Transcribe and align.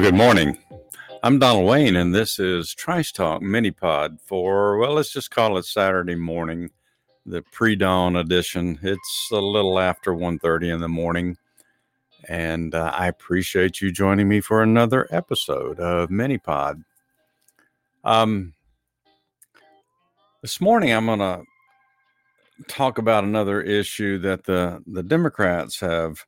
Well, 0.00 0.10
good 0.10 0.16
morning. 0.16 0.56
I'm 1.22 1.38
Donald 1.38 1.66
Wayne, 1.66 1.94
and 1.94 2.14
this 2.14 2.38
is 2.38 2.72
Trice 2.72 3.12
Talk 3.12 3.42
Mini 3.42 3.70
Pod 3.70 4.18
for, 4.22 4.78
well, 4.78 4.94
let's 4.94 5.12
just 5.12 5.30
call 5.30 5.58
it 5.58 5.66
Saturday 5.66 6.14
morning, 6.14 6.70
the 7.26 7.42
pre-dawn 7.52 8.16
edition. 8.16 8.78
It's 8.80 9.28
a 9.30 9.36
little 9.36 9.78
after 9.78 10.14
1.30 10.14 10.72
in 10.72 10.80
the 10.80 10.88
morning, 10.88 11.36
and 12.30 12.74
uh, 12.74 12.90
I 12.94 13.08
appreciate 13.08 13.82
you 13.82 13.92
joining 13.92 14.26
me 14.26 14.40
for 14.40 14.62
another 14.62 15.06
episode 15.10 15.78
of 15.78 16.10
Mini 16.10 16.38
Pod. 16.38 16.82
Um, 18.02 18.54
this 20.40 20.62
morning, 20.62 20.94
I'm 20.94 21.04
going 21.04 21.18
to 21.18 21.42
talk 22.68 22.96
about 22.96 23.24
another 23.24 23.60
issue 23.60 24.16
that 24.20 24.44
the, 24.44 24.82
the 24.86 25.02
Democrats 25.02 25.78
have 25.80 26.24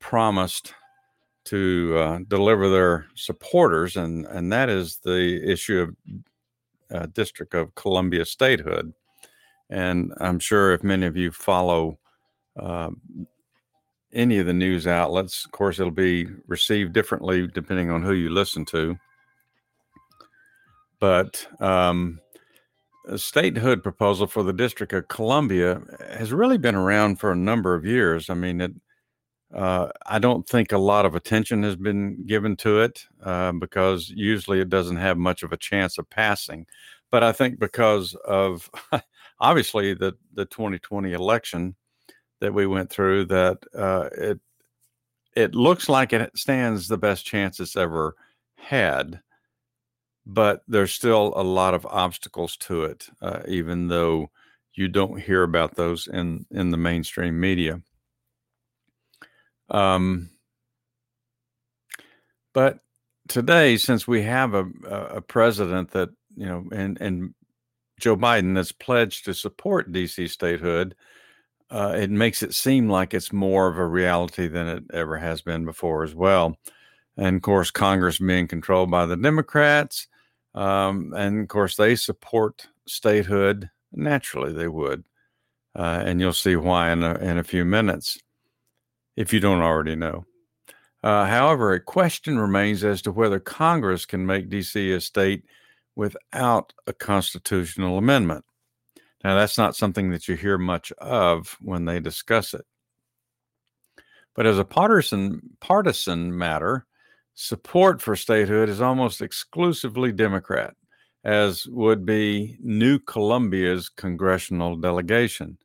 promised 0.00 0.74
to 1.44 1.96
uh, 1.98 2.18
deliver 2.28 2.68
their 2.68 3.06
supporters, 3.14 3.96
and 3.96 4.26
and 4.26 4.52
that 4.52 4.68
is 4.68 4.98
the 4.98 5.40
issue 5.44 5.80
of 5.80 5.96
uh, 6.94 7.06
District 7.06 7.54
of 7.54 7.74
Columbia 7.74 8.24
statehood. 8.24 8.92
And 9.70 10.12
I'm 10.20 10.38
sure 10.38 10.72
if 10.72 10.82
many 10.82 11.06
of 11.06 11.16
you 11.16 11.30
follow 11.30 11.98
uh, 12.58 12.90
any 14.12 14.38
of 14.38 14.46
the 14.46 14.52
news 14.52 14.86
outlets, 14.86 15.44
of 15.44 15.52
course, 15.52 15.78
it'll 15.78 15.90
be 15.90 16.28
received 16.46 16.92
differently 16.92 17.46
depending 17.46 17.90
on 17.90 18.02
who 18.02 18.12
you 18.12 18.30
listen 18.30 18.64
to. 18.66 18.96
But 21.00 21.46
um, 21.60 22.20
a 23.08 23.18
statehood 23.18 23.82
proposal 23.82 24.26
for 24.26 24.42
the 24.42 24.52
District 24.52 24.92
of 24.92 25.08
Columbia 25.08 25.82
has 26.10 26.32
really 26.32 26.58
been 26.58 26.74
around 26.74 27.16
for 27.16 27.32
a 27.32 27.36
number 27.36 27.74
of 27.74 27.84
years. 27.84 28.30
I 28.30 28.34
mean, 28.34 28.60
it 28.60 28.72
uh, 29.54 29.88
I 30.06 30.18
don't 30.18 30.48
think 30.48 30.72
a 30.72 30.78
lot 30.78 31.06
of 31.06 31.14
attention 31.14 31.62
has 31.62 31.76
been 31.76 32.26
given 32.26 32.56
to 32.56 32.80
it 32.80 33.06
uh, 33.22 33.52
because 33.52 34.10
usually 34.10 34.60
it 34.60 34.68
doesn't 34.68 34.96
have 34.96 35.16
much 35.16 35.42
of 35.42 35.52
a 35.52 35.56
chance 35.56 35.96
of 35.96 36.10
passing. 36.10 36.66
But 37.10 37.22
I 37.22 37.30
think 37.32 37.60
because 37.60 38.14
of 38.26 38.68
obviously 39.40 39.94
the, 39.94 40.14
the 40.34 40.44
2020 40.46 41.12
election 41.12 41.76
that 42.40 42.52
we 42.52 42.66
went 42.66 42.90
through, 42.90 43.26
that 43.26 43.58
uh, 43.76 44.08
it 44.18 44.40
it 45.36 45.54
looks 45.54 45.88
like 45.88 46.12
it 46.12 46.36
stands 46.36 46.86
the 46.86 46.98
best 46.98 47.24
chance 47.24 47.58
it's 47.60 47.76
ever 47.76 48.14
had. 48.56 49.20
But 50.26 50.62
there's 50.66 50.92
still 50.92 51.32
a 51.36 51.42
lot 51.42 51.74
of 51.74 51.86
obstacles 51.86 52.56
to 52.58 52.84
it, 52.84 53.08
uh, 53.20 53.40
even 53.46 53.88
though 53.88 54.30
you 54.74 54.88
don't 54.88 55.20
hear 55.20 55.44
about 55.44 55.76
those 55.76 56.08
in 56.08 56.46
in 56.50 56.70
the 56.70 56.76
mainstream 56.76 57.38
media. 57.38 57.80
Um, 59.70 60.30
but 62.52 62.80
today, 63.28 63.76
since 63.76 64.06
we 64.06 64.22
have 64.22 64.54
a, 64.54 64.66
a 64.88 65.20
president 65.20 65.90
that, 65.92 66.10
you 66.36 66.46
know, 66.46 66.64
and, 66.72 67.00
and 67.00 67.34
Joe 68.00 68.16
Biden 68.16 68.54
that's 68.54 68.72
pledged 68.72 69.24
to 69.24 69.34
support 69.34 69.92
DC 69.92 70.30
statehood, 70.30 70.94
uh, 71.70 71.94
it 71.96 72.10
makes 72.10 72.42
it 72.42 72.54
seem 72.54 72.88
like 72.88 73.14
it's 73.14 73.32
more 73.32 73.68
of 73.68 73.78
a 73.78 73.86
reality 73.86 74.46
than 74.46 74.68
it 74.68 74.84
ever 74.92 75.16
has 75.16 75.42
been 75.42 75.64
before 75.64 76.04
as 76.04 76.14
well. 76.14 76.56
And 77.16 77.36
of 77.36 77.42
course, 77.42 77.70
Congress 77.70 78.18
being 78.18 78.48
controlled 78.48 78.90
by 78.90 79.06
the 79.06 79.16
Democrats. 79.16 80.08
Um, 80.54 81.12
and 81.16 81.42
of 81.42 81.48
course, 81.48 81.76
they 81.76 81.96
support 81.96 82.68
statehood. 82.86 83.70
Naturally, 83.92 84.52
they 84.52 84.68
would. 84.68 85.04
Uh, 85.76 86.02
and 86.04 86.20
you'll 86.20 86.32
see 86.32 86.54
why 86.54 86.92
in 86.92 87.02
a, 87.02 87.14
in 87.16 87.38
a 87.38 87.44
few 87.44 87.64
minutes 87.64 88.18
if 89.16 89.32
you 89.32 89.40
don't 89.40 89.62
already 89.62 89.96
know. 89.96 90.24
Uh, 91.02 91.26
however, 91.26 91.72
a 91.72 91.80
question 91.80 92.38
remains 92.38 92.82
as 92.82 93.02
to 93.02 93.12
whether 93.12 93.38
Congress 93.38 94.06
can 94.06 94.24
make 94.24 94.48
DC 94.48 94.94
a 94.94 95.00
state 95.00 95.44
without 95.96 96.72
a 96.86 96.92
constitutional 96.92 97.98
amendment. 97.98 98.44
Now, 99.22 99.34
that's 99.34 99.58
not 99.58 99.76
something 99.76 100.10
that 100.10 100.28
you 100.28 100.36
hear 100.36 100.58
much 100.58 100.92
of 100.92 101.56
when 101.60 101.84
they 101.84 102.00
discuss 102.00 102.54
it. 102.54 102.64
But 104.34 104.46
as 104.46 104.58
a 104.58 104.64
partisan, 104.64 105.40
partisan 105.60 106.36
matter, 106.36 106.86
support 107.34 108.02
for 108.02 108.16
statehood 108.16 108.68
is 108.68 108.80
almost 108.80 109.22
exclusively 109.22 110.12
Democrat, 110.12 110.74
as 111.22 111.66
would 111.66 112.04
be 112.04 112.58
New 112.60 112.98
Columbia's 112.98 113.88
congressional 113.88 114.76
delegation. 114.76 115.58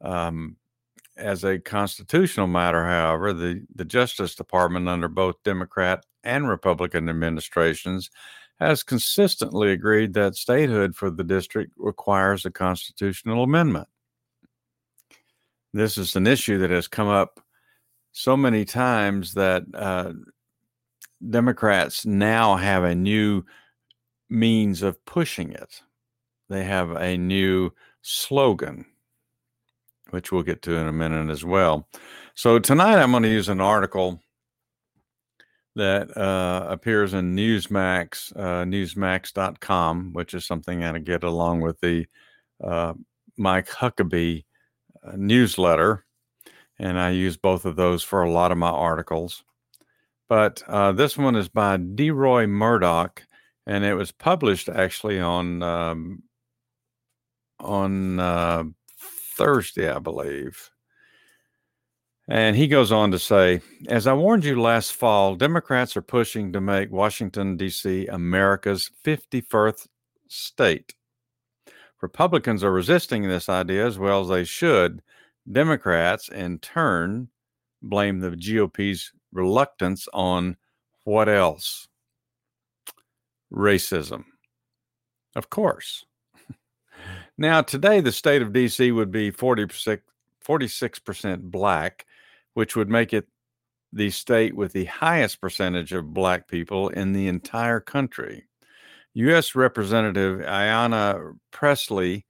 Um, 0.00 0.56
as 1.20 1.44
a 1.44 1.58
constitutional 1.58 2.46
matter, 2.46 2.84
however, 2.84 3.32
the, 3.32 3.64
the 3.74 3.84
Justice 3.84 4.34
Department, 4.34 4.88
under 4.88 5.08
both 5.08 5.42
Democrat 5.44 6.04
and 6.24 6.48
Republican 6.48 7.08
administrations, 7.08 8.10
has 8.58 8.82
consistently 8.82 9.72
agreed 9.72 10.12
that 10.14 10.36
statehood 10.36 10.94
for 10.94 11.10
the 11.10 11.24
district 11.24 11.72
requires 11.76 12.44
a 12.44 12.50
constitutional 12.50 13.42
amendment. 13.42 13.88
This 15.72 15.96
is 15.96 16.16
an 16.16 16.26
issue 16.26 16.58
that 16.58 16.70
has 16.70 16.88
come 16.88 17.08
up 17.08 17.40
so 18.12 18.36
many 18.36 18.64
times 18.64 19.34
that 19.34 19.62
uh, 19.72 20.12
Democrats 21.28 22.04
now 22.04 22.56
have 22.56 22.84
a 22.84 22.94
new 22.94 23.44
means 24.28 24.82
of 24.82 25.02
pushing 25.04 25.52
it. 25.52 25.80
They 26.48 26.64
have 26.64 26.90
a 26.90 27.16
new 27.16 27.70
slogan 28.02 28.84
which 30.10 30.32
we'll 30.32 30.42
get 30.42 30.62
to 30.62 30.76
in 30.76 30.86
a 30.86 30.92
minute 30.92 31.30
as 31.30 31.44
well. 31.44 31.88
So 32.34 32.58
tonight 32.58 32.98
I'm 32.98 33.10
going 33.10 33.22
to 33.24 33.28
use 33.28 33.48
an 33.48 33.60
article 33.60 34.20
that 35.76 36.16
uh, 36.16 36.66
appears 36.68 37.14
in 37.14 37.36
Newsmax, 37.36 38.36
uh, 38.36 38.64
newsmax.com, 38.64 40.12
which 40.12 40.34
is 40.34 40.46
something 40.46 40.84
I 40.84 40.98
get 40.98 41.22
along 41.22 41.60
with 41.60 41.80
the 41.80 42.06
uh, 42.62 42.94
Mike 43.36 43.68
Huckabee 43.68 44.44
uh, 45.04 45.12
newsletter. 45.16 46.04
And 46.78 46.98
I 46.98 47.10
use 47.10 47.36
both 47.36 47.66
of 47.66 47.76
those 47.76 48.02
for 48.02 48.22
a 48.22 48.30
lot 48.30 48.52
of 48.52 48.58
my 48.58 48.70
articles. 48.70 49.44
But 50.28 50.62
uh, 50.68 50.92
this 50.92 51.18
one 51.18 51.36
is 51.36 51.48
by 51.48 51.76
DeRoy 51.76 52.48
Murdock, 52.48 53.24
and 53.66 53.84
it 53.84 53.94
was 53.94 54.12
published 54.12 54.68
actually 54.68 55.18
on 55.20 55.62
um, 55.62 56.22
on 57.58 58.20
uh, 58.20 58.64
Thursday, 59.40 59.90
I 59.90 59.98
believe. 59.98 60.70
And 62.28 62.54
he 62.54 62.68
goes 62.68 62.92
on 62.92 63.10
to 63.12 63.18
say, 63.18 63.62
as 63.88 64.06
I 64.06 64.12
warned 64.12 64.44
you 64.44 64.60
last 64.60 64.92
fall, 64.92 65.34
Democrats 65.34 65.96
are 65.96 66.02
pushing 66.02 66.52
to 66.52 66.60
make 66.60 66.92
Washington, 66.92 67.56
D.C. 67.56 68.06
America's 68.06 68.90
51st 69.02 69.88
state. 70.28 70.94
Republicans 72.02 72.62
are 72.62 72.70
resisting 72.70 73.22
this 73.22 73.48
idea 73.48 73.86
as 73.86 73.98
well 73.98 74.20
as 74.20 74.28
they 74.28 74.44
should. 74.44 75.00
Democrats, 75.50 76.28
in 76.28 76.58
turn, 76.58 77.28
blame 77.80 78.20
the 78.20 78.36
GOP's 78.36 79.10
reluctance 79.32 80.06
on 80.12 80.58
what 81.04 81.30
else? 81.30 81.88
racism. 83.52 84.24
Of 85.34 85.50
course. 85.50 86.04
Now, 87.40 87.62
today, 87.62 88.02
the 88.02 88.12
state 88.12 88.42
of 88.42 88.52
DC 88.52 88.94
would 88.94 89.10
be 89.10 89.32
40%, 89.32 89.98
46% 90.46 91.40
black, 91.44 92.04
which 92.52 92.76
would 92.76 92.90
make 92.90 93.14
it 93.14 93.26
the 93.94 94.10
state 94.10 94.54
with 94.54 94.74
the 94.74 94.84
highest 94.84 95.40
percentage 95.40 95.94
of 95.94 96.12
black 96.12 96.48
people 96.48 96.90
in 96.90 97.14
the 97.14 97.28
entire 97.28 97.80
country. 97.80 98.44
U.S. 99.14 99.54
Representative 99.54 100.40
Ayanna 100.40 101.32
Pressley 101.50 102.26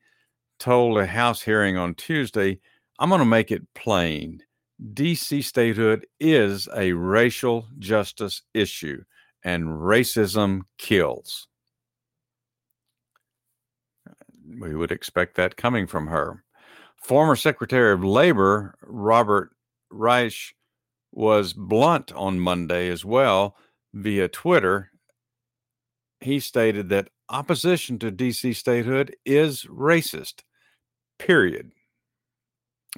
told 0.61 0.97
a 0.97 1.07
House 1.07 1.43
hearing 1.43 1.77
on 1.77 1.97
Tuesday, 1.97 2.61
I'm 3.01 3.09
going 3.09 3.19
to 3.19 3.25
make 3.25 3.51
it 3.51 3.67
plain. 3.75 4.41
DC 4.95 5.43
statehood 5.43 6.07
is 6.21 6.69
a 6.77 6.93
racial 6.93 7.67
justice 7.81 8.43
issue, 8.55 9.03
and 9.43 9.65
racism 9.65 10.61
kills. 10.79 11.49
We 14.59 14.75
would 14.75 14.91
expect 14.91 15.37
that 15.37 15.57
coming 15.57 15.87
from 15.87 16.07
her. 16.09 16.43
Former 16.97 17.37
Secretary 17.37 17.93
of 17.93 18.05
Labor 18.05 18.75
Robert 18.83 19.53
Reich 19.91 20.55
was 21.13 21.53
blunt 21.53 22.13
on 22.13 22.41
Monday 22.41 22.89
as 22.89 23.05
well 23.05 23.57
via 23.95 24.29
Twitter. 24.29 24.91
He 26.21 26.41
stated 26.41 26.89
that 26.91 27.11
opposition 27.29 27.99
to 28.01 28.13
DC 28.13 28.55
statehood 28.55 29.17
is 29.25 29.65
racist, 29.65 30.43
period. 31.19 31.73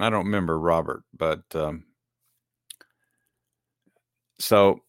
I 0.01 0.11
don't 0.11 0.25
remember 0.25 0.59
Robert, 0.59 1.05
but 1.17 1.43
um, 1.55 1.85
so 4.39 4.81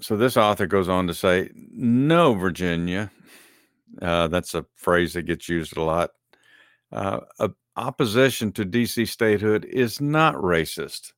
so 0.00 0.16
this 0.16 0.36
author 0.36 0.66
goes 0.66 0.88
on 0.88 1.06
to 1.06 1.14
say, 1.14 1.50
"No, 1.54 2.34
Virginia." 2.34 3.10
Uh, 4.02 4.28
that's 4.28 4.54
a 4.54 4.66
phrase 4.74 5.12
that 5.14 5.22
gets 5.22 5.48
used 5.48 5.76
a 5.76 5.82
lot. 5.82 6.10
Uh, 6.90 7.20
opposition 7.76 8.52
to 8.52 8.64
DC 8.64 9.08
statehood 9.08 9.64
is 9.64 10.00
not 10.00 10.34
racist. 10.36 11.12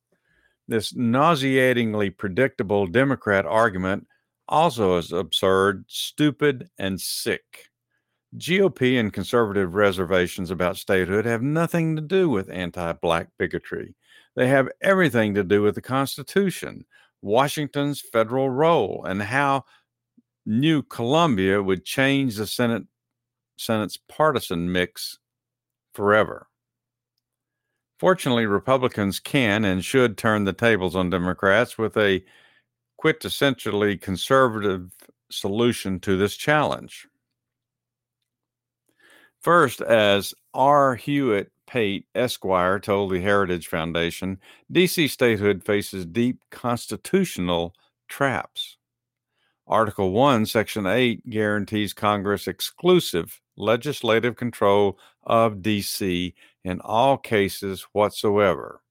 This 0.67 0.93
nauseatingly 0.95 2.09
predictable 2.09 2.87
Democrat 2.87 3.45
argument 3.45 4.07
also 4.47 4.97
is 4.97 5.11
absurd, 5.11 5.85
stupid, 5.87 6.69
and 6.77 6.99
sick. 6.99 7.69
GOP 8.37 8.99
and 8.99 9.13
conservative 9.13 9.75
reservations 9.75 10.51
about 10.51 10.77
statehood 10.77 11.25
have 11.25 11.41
nothing 11.41 11.95
to 11.95 12.01
do 12.01 12.29
with 12.29 12.49
anti 12.49 12.91
black 12.93 13.29
bigotry. 13.37 13.95
They 14.35 14.47
have 14.47 14.69
everything 14.81 15.33
to 15.35 15.43
do 15.43 15.61
with 15.61 15.75
the 15.75 15.81
Constitution, 15.81 16.85
Washington's 17.21 18.01
federal 18.01 18.49
role, 18.49 19.03
and 19.07 19.21
how 19.21 19.65
New 20.45 20.81
Columbia 20.81 21.61
would 21.61 21.85
change 21.85 22.35
the 22.35 22.47
Senate 22.47 22.83
Senate's 23.57 23.97
partisan 23.97 24.71
mix 24.71 25.17
forever. 25.93 26.47
Fortunately, 27.99 28.45
Republicans 28.45 29.19
can 29.19 29.65
and 29.65 29.83
should 29.83 30.17
turn 30.17 30.43
the 30.43 30.53
tables 30.53 30.95
on 30.95 31.09
Democrats 31.09 31.77
with 31.77 31.97
a 31.97 32.23
quintessentially 33.03 33.99
conservative 33.99 34.91
solution 35.31 35.99
to 36.01 36.15
this 36.17 36.35
challenge. 36.35 37.07
First, 39.41 39.81
as 39.81 40.33
R. 40.53 40.95
Hewitt 40.95 41.51
Pate 41.67 42.05
Esquire 42.15 42.79
told 42.79 43.11
the 43.11 43.21
Heritage 43.21 43.67
Foundation, 43.67 44.39
DC 44.71 45.09
statehood 45.09 45.63
faces 45.63 46.05
deep 46.05 46.41
constitutional 46.49 47.75
traps. 48.07 48.77
Article 49.67 50.11
1, 50.11 50.45
Section 50.45 50.87
8 50.87 51.29
guarantees 51.29 51.93
Congress 51.93 52.47
exclusive 52.47 53.41
legislative 53.57 54.37
control 54.37 54.97
of 55.23 55.55
DC 55.55 56.33
in 56.63 56.79
all 56.81 57.17
cases 57.17 57.85
whatsoever. 57.91 58.81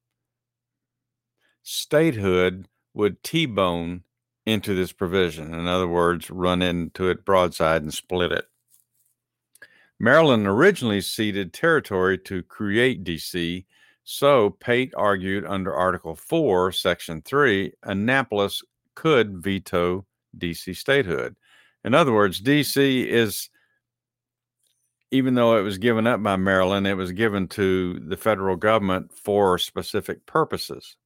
Statehood 1.62 2.68
would 2.92 3.22
T 3.22 3.46
bone 3.46 4.02
into 4.44 4.74
this 4.74 4.92
provision. 4.92 5.54
In 5.54 5.66
other 5.66 5.88
words, 5.88 6.30
run 6.30 6.62
into 6.62 7.08
it 7.08 7.24
broadside 7.24 7.82
and 7.82 7.92
split 7.92 8.32
it. 8.32 8.46
Maryland 9.98 10.46
originally 10.46 11.00
ceded 11.00 11.52
territory 11.52 12.18
to 12.18 12.42
create 12.42 13.04
DC, 13.04 13.64
so 14.04 14.50
Pate 14.50 14.92
argued 14.96 15.44
under 15.46 15.74
Article 15.74 16.14
4, 16.14 16.70
Section 16.72 17.22
3, 17.22 17.72
Annapolis 17.82 18.62
could 18.94 19.38
veto 19.38 20.06
DC 20.38 20.76
statehood. 20.76 21.36
In 21.84 21.94
other 21.94 22.12
words, 22.12 22.40
DC 22.40 23.06
is 23.06 23.48
even 25.10 25.34
though 25.34 25.56
it 25.56 25.62
was 25.62 25.78
given 25.78 26.06
up 26.06 26.22
by 26.22 26.36
Maryland, 26.36 26.86
it 26.86 26.94
was 26.94 27.12
given 27.12 27.46
to 27.48 28.00
the 28.00 28.16
federal 28.16 28.56
government 28.56 29.12
for 29.12 29.56
specific 29.56 30.26
purposes. 30.26 30.96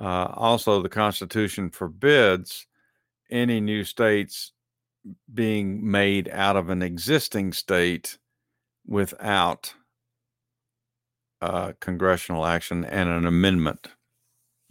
Uh, 0.00 0.28
also, 0.34 0.82
the 0.82 0.88
Constitution 0.88 1.70
forbids 1.70 2.66
any 3.30 3.60
new 3.60 3.84
states 3.84 4.52
being 5.32 5.90
made 5.90 6.28
out 6.28 6.56
of 6.56 6.68
an 6.68 6.82
existing 6.82 7.52
state 7.52 8.18
without 8.86 9.74
uh, 11.40 11.72
congressional 11.80 12.44
action 12.44 12.84
and 12.84 13.08
an 13.08 13.26
amendment. 13.26 13.88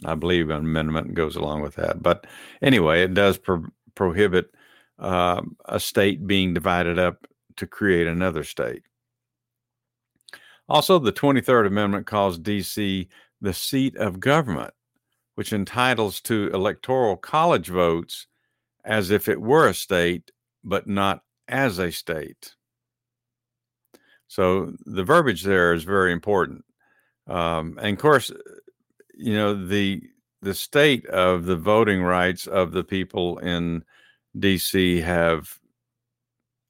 I 0.04 0.14
believe 0.14 0.50
an 0.50 0.56
amendment 0.56 1.14
goes 1.14 1.36
along 1.36 1.62
with 1.62 1.74
that. 1.76 2.02
But 2.02 2.26
anyway, 2.62 3.02
it 3.02 3.14
does 3.14 3.38
pro- 3.38 3.66
prohibit 3.94 4.54
uh, 4.98 5.42
a 5.66 5.80
state 5.80 6.26
being 6.26 6.54
divided 6.54 6.98
up 6.98 7.26
to 7.56 7.66
create 7.66 8.06
another 8.06 8.44
state. 8.44 8.82
Also, 10.68 10.98
the 10.98 11.12
23rd 11.12 11.66
Amendment 11.66 12.06
calls 12.06 12.38
D.C. 12.38 13.08
the 13.40 13.52
seat 13.52 13.96
of 13.96 14.20
government, 14.20 14.72
which 15.34 15.52
entitles 15.52 16.20
to 16.22 16.48
electoral 16.54 17.16
college 17.16 17.68
votes 17.68 18.26
as 18.84 19.10
if 19.10 19.28
it 19.28 19.40
were 19.40 19.68
a 19.68 19.74
state, 19.74 20.30
but 20.64 20.86
not 20.86 21.22
as 21.48 21.78
a 21.78 21.90
state. 21.90 22.54
So 24.28 24.72
the 24.86 25.04
verbiage 25.04 25.42
there 25.42 25.72
is 25.72 25.82
very 25.84 26.12
important. 26.12 26.64
Um, 27.26 27.78
and 27.80 27.96
of 27.96 27.98
course, 27.98 28.30
you 29.14 29.34
know 29.34 29.66
the 29.66 30.02
the 30.42 30.54
state 30.54 31.06
of 31.06 31.44
the 31.44 31.56
voting 31.56 32.02
rights 32.02 32.46
of 32.46 32.72
the 32.72 32.84
people 32.84 33.38
in 33.38 33.84
DC 34.38 35.02
have 35.02 35.58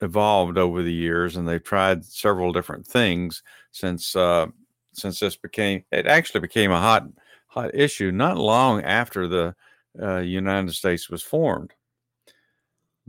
evolved 0.01 0.59
over 0.59 0.83
the 0.83 0.93
years, 0.93 1.37
and 1.37 1.47
they've 1.47 1.63
tried 1.63 2.05
several 2.05 2.53
different 2.53 2.87
things 2.87 3.43
since 3.73 4.17
uh, 4.17 4.47
since 4.93 5.21
this 5.21 5.37
became. 5.37 5.85
It 5.93 6.07
actually 6.07 6.41
became 6.41 6.73
a 6.73 6.81
hot 6.81 7.07
hot 7.49 7.75
issue 7.75 8.11
not 8.11 8.39
long 8.39 8.83
after 8.83 9.29
the 9.29 9.55
uh, 10.01 10.19
United 10.19 10.73
States 10.73 11.11
was 11.11 11.23
formed, 11.23 11.73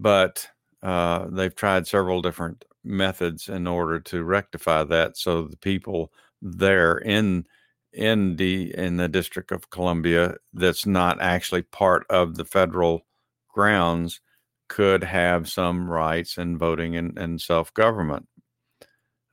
but 0.01 0.47
uh, 0.81 1.27
they've 1.29 1.55
tried 1.55 1.87
several 1.87 2.21
different 2.21 2.65
methods 2.83 3.47
in 3.47 3.67
order 3.67 3.99
to 3.99 4.23
rectify 4.23 4.83
that, 4.83 5.15
so 5.15 5.43
the 5.43 5.57
people 5.57 6.11
there 6.41 6.97
in 6.97 7.45
in 7.93 8.35
the 8.37 8.73
in 8.75 8.97
the 8.97 9.07
District 9.07 9.51
of 9.51 9.69
Columbia 9.69 10.35
that's 10.53 10.85
not 10.85 11.21
actually 11.21 11.61
part 11.61 12.05
of 12.09 12.35
the 12.35 12.45
federal 12.45 13.05
grounds 13.49 14.21
could 14.69 15.03
have 15.03 15.49
some 15.49 15.89
rights 15.89 16.37
in 16.37 16.57
voting 16.57 16.95
and, 16.95 17.17
and 17.17 17.41
self 17.41 17.73
government. 17.73 18.27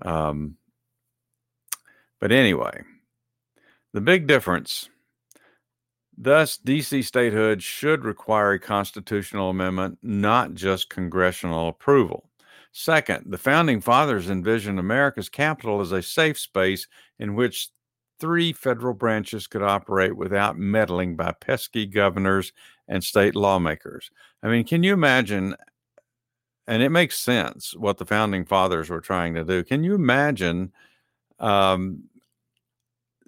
Um, 0.05 0.57
but 2.21 2.33
anyway, 2.33 2.83
the 3.93 4.01
big 4.01 4.27
difference 4.27 4.91
thus, 6.19 6.59
DC 6.59 7.05
statehood 7.05 7.63
should 7.63 8.05
require 8.05 8.53
a 8.53 8.59
constitutional 8.59 9.51
amendment, 9.51 9.99
not 10.03 10.55
just 10.55 10.91
congressional 10.91 11.69
approval. 11.69 12.29
Second, 12.73 13.25
the 13.31 13.39
founding 13.39 13.81
fathers 13.81 14.29
envisioned 14.29 14.79
America's 14.79 15.29
capital 15.29 15.81
as 15.81 15.93
a 15.93 16.03
safe 16.03 16.39
space 16.39 16.87
in 17.19 17.35
which 17.35 17.71
three 18.21 18.53
federal 18.53 18.95
branches 18.95 19.47
could 19.47 19.63
operate 19.63 20.17
without 20.17 20.59
meddling 20.59 21.17
by 21.17 21.33
pesky 21.33 21.87
governors 21.87 22.53
and 22.89 23.03
state 23.03 23.35
lawmakers. 23.35 24.11
I 24.43 24.49
mean, 24.49 24.65
can 24.65 24.83
you 24.83 24.93
imagine? 24.93 25.55
And 26.67 26.83
it 26.83 26.91
makes 26.91 27.19
sense 27.19 27.75
what 27.77 27.99
the 27.99 28.05
founding 28.05 28.45
fathers 28.45 28.91
were 28.91 29.01
trying 29.01 29.35
to 29.35 29.45
do. 29.45 29.65
Can 29.65 29.85
you 29.85 29.95
imagine, 29.95 30.73
um, 31.39 32.05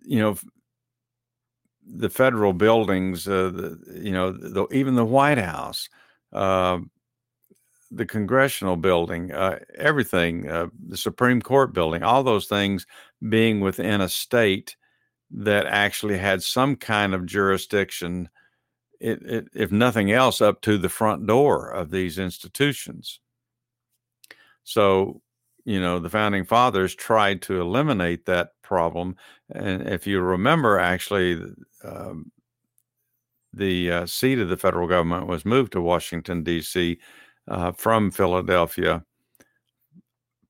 you 0.02 0.18
know, 0.18 0.36
the 1.92 2.10
federal 2.10 2.52
buildings, 2.52 3.26
uh, 3.26 3.50
the, 3.50 4.00
you 4.02 4.12
know, 4.12 4.32
the, 4.32 4.66
even 4.72 4.94
the 4.94 5.04
White 5.04 5.38
House, 5.38 5.88
uh, 6.32 6.78
the 7.90 8.06
congressional 8.06 8.76
building, 8.76 9.32
uh, 9.32 9.58
everything, 9.76 10.48
uh, 10.48 10.66
the 10.88 10.96
Supreme 10.96 11.42
Court 11.42 11.72
building, 11.72 12.02
all 12.02 12.22
those 12.22 12.46
things 12.46 12.86
being 13.28 13.60
within 13.60 14.00
a 14.00 14.08
state 14.08 14.76
that 15.32 15.66
actually 15.66 16.18
had 16.18 16.42
some 16.42 16.76
kind 16.76 17.14
of 17.14 17.26
jurisdiction 17.26 18.28
it, 19.00 19.22
it, 19.22 19.48
if 19.54 19.72
nothing 19.72 20.12
else, 20.12 20.40
up 20.40 20.60
to 20.60 20.76
the 20.76 20.90
front 20.90 21.26
door 21.26 21.70
of 21.70 21.90
these 21.90 22.18
institutions. 22.18 23.20
So, 24.62 25.22
you 25.64 25.80
know, 25.80 25.98
the 25.98 26.10
founding 26.10 26.44
fathers 26.44 26.94
tried 26.94 27.42
to 27.42 27.60
eliminate 27.60 28.26
that 28.26 28.50
problem. 28.62 29.16
And 29.50 29.88
if 29.88 30.06
you 30.06 30.20
remember, 30.20 30.78
actually, 30.78 31.40
um, 31.84 32.30
the 33.52 33.90
uh, 33.90 34.06
seat 34.06 34.38
of 34.38 34.48
the 34.48 34.56
federal 34.56 34.88
government 34.88 35.26
was 35.26 35.44
moved 35.44 35.72
to 35.72 35.80
Washington, 35.80 36.42
D.C. 36.42 36.98
Uh, 37.48 37.72
from 37.72 38.10
Philadelphia, 38.10 39.04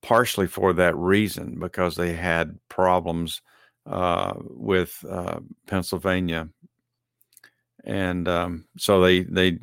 partially 0.01 0.47
for 0.47 0.73
that 0.73 0.95
reason, 0.95 1.59
because 1.59 1.95
they 1.95 2.13
had 2.13 2.59
problems 2.69 3.41
uh, 3.85 4.33
with 4.37 5.03
uh, 5.09 5.39
Pennsylvania. 5.67 6.47
And 7.83 8.27
um, 8.27 8.65
so 8.77 9.01
they, 9.01 9.23
they 9.23 9.57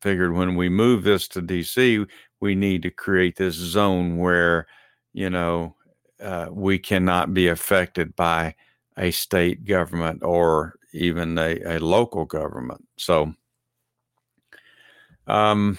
figured 0.00 0.34
when 0.34 0.54
we 0.54 0.68
move 0.68 1.02
this 1.02 1.26
to 1.28 1.42
D.C., 1.42 2.06
we 2.40 2.54
need 2.54 2.82
to 2.82 2.90
create 2.90 3.36
this 3.36 3.54
zone 3.54 4.18
where, 4.18 4.66
you 5.12 5.30
know, 5.30 5.74
uh, 6.20 6.48
we 6.50 6.78
cannot 6.78 7.32
be 7.32 7.48
affected 7.48 8.14
by 8.16 8.54
a 8.96 9.10
state 9.10 9.64
government 9.64 10.22
or 10.22 10.78
even 10.92 11.38
a, 11.38 11.60
a 11.64 11.78
local 11.78 12.24
government. 12.24 12.84
So, 12.96 13.34
um, 15.26 15.78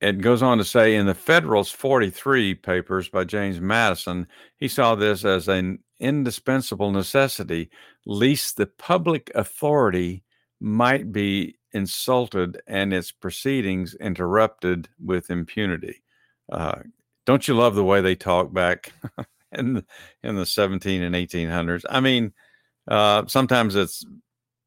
it 0.00 0.20
goes 0.20 0.42
on 0.42 0.58
to 0.58 0.64
say 0.64 0.96
in 0.96 1.06
the 1.06 1.14
Federalist 1.14 1.74
43 1.76 2.54
papers 2.56 3.08
by 3.08 3.24
James 3.24 3.60
Madison, 3.60 4.26
he 4.58 4.68
saw 4.68 4.94
this 4.94 5.24
as 5.24 5.48
an 5.48 5.78
indispensable 5.98 6.92
necessity, 6.92 7.70
lest 8.04 8.56
the 8.56 8.66
public 8.66 9.32
authority 9.34 10.22
might 10.60 11.10
be 11.10 11.56
insulted 11.74 12.62
and 12.66 12.94
its 12.94 13.12
proceedings 13.12 13.94
interrupted 13.94 14.88
with 15.04 15.30
impunity. 15.30 16.02
Uh, 16.50 16.80
don't 17.26 17.46
you 17.48 17.54
love 17.54 17.74
the 17.74 17.84
way 17.84 18.00
they 18.00 18.14
talk 18.14 18.52
back 18.52 18.92
in 19.52 19.74
the, 19.74 19.84
in 20.22 20.36
the 20.36 20.46
17 20.46 21.02
and 21.02 21.14
1800s? 21.14 21.84
I 21.90 22.00
mean, 22.00 22.32
uh, 22.88 23.24
sometimes 23.26 23.74
it's 23.74 24.04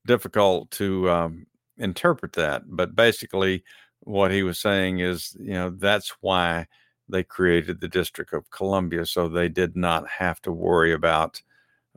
difficult 0.05 0.69
to 0.71 1.09
um, 1.09 1.47
interpret 1.77 2.33
that, 2.33 2.63
but 2.67 2.95
basically, 2.95 3.63
what 4.01 4.31
he 4.31 4.43
was 4.43 4.59
saying 4.59 4.99
is, 4.99 5.35
you 5.39 5.53
know, 5.53 5.69
that's 5.69 6.13
why 6.21 6.67
they 7.09 7.23
created 7.23 7.79
the 7.79 7.87
District 7.87 8.33
of 8.33 8.49
Columbia, 8.51 9.05
so 9.05 9.27
they 9.27 9.49
did 9.49 9.75
not 9.75 10.07
have 10.07 10.41
to 10.41 10.51
worry 10.51 10.93
about 10.93 11.41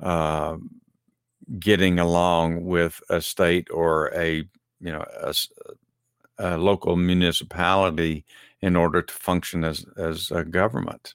uh, 0.00 0.56
getting 1.58 1.98
along 1.98 2.64
with 2.64 3.00
a 3.10 3.20
state 3.20 3.68
or 3.70 4.12
a, 4.14 4.44
you 4.80 4.92
know, 4.92 5.04
a, 5.20 5.34
a 6.38 6.56
local 6.56 6.96
municipality 6.96 8.24
in 8.60 8.76
order 8.76 9.02
to 9.02 9.12
function 9.12 9.64
as 9.64 9.84
as 9.96 10.30
a 10.30 10.44
government. 10.44 11.14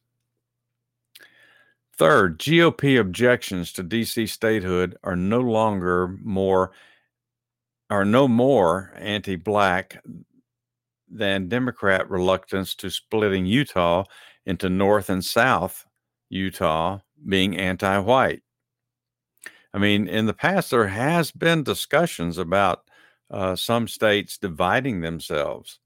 Third, 1.98 2.39
GOP 2.39 3.00
objections 3.00 3.72
to 3.74 3.84
DC 3.84 4.27
statehood 4.29 4.98
are 5.03 5.15
no 5.15 5.39
longer 5.39 6.17
more 6.22 6.72
are 7.89 8.05
no 8.05 8.27
more 8.27 8.91
anti-black 8.98 10.03
than 11.07 11.48
Democrat 11.48 12.10
reluctance 12.10 12.75
to 12.75 12.89
splitting 12.89 13.45
Utah 13.45 14.03
into 14.45 14.69
North 14.69 15.10
and 15.10 15.24
South 15.24 15.86
Utah 16.29 17.00
being 17.27 17.55
anti-white. 17.57 18.41
I 19.74 19.77
mean, 19.77 20.07
in 20.07 20.25
the 20.25 20.34
past, 20.34 20.72
there 20.72 20.88
has 20.88 21.31
been 21.31 21.63
discussions 21.63 22.38
about 22.38 22.84
uh, 23.32 23.55
some 23.55 23.88
states 23.88 24.38
dividing 24.38 25.01
themselves 25.01 25.79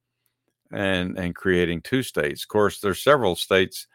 and 0.71 1.17
and 1.17 1.35
creating 1.35 1.81
two 1.81 2.03
states. 2.03 2.43
Of 2.43 2.49
course, 2.49 2.79
there's 2.79 3.03
several 3.03 3.35
states, 3.35 3.87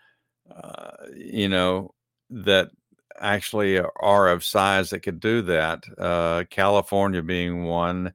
uh, 0.51 1.07
you 1.15 1.49
know, 1.49 1.95
that 2.31 2.71
actually 3.19 3.79
are 3.79 4.29
of 4.29 4.45
size 4.45 4.91
that 4.91 5.01
could 5.01 5.21
do 5.21 5.43
that. 5.43 5.85
Uh, 5.99 6.45
California 6.51 7.23
being 7.23 7.65
one, 7.65 8.13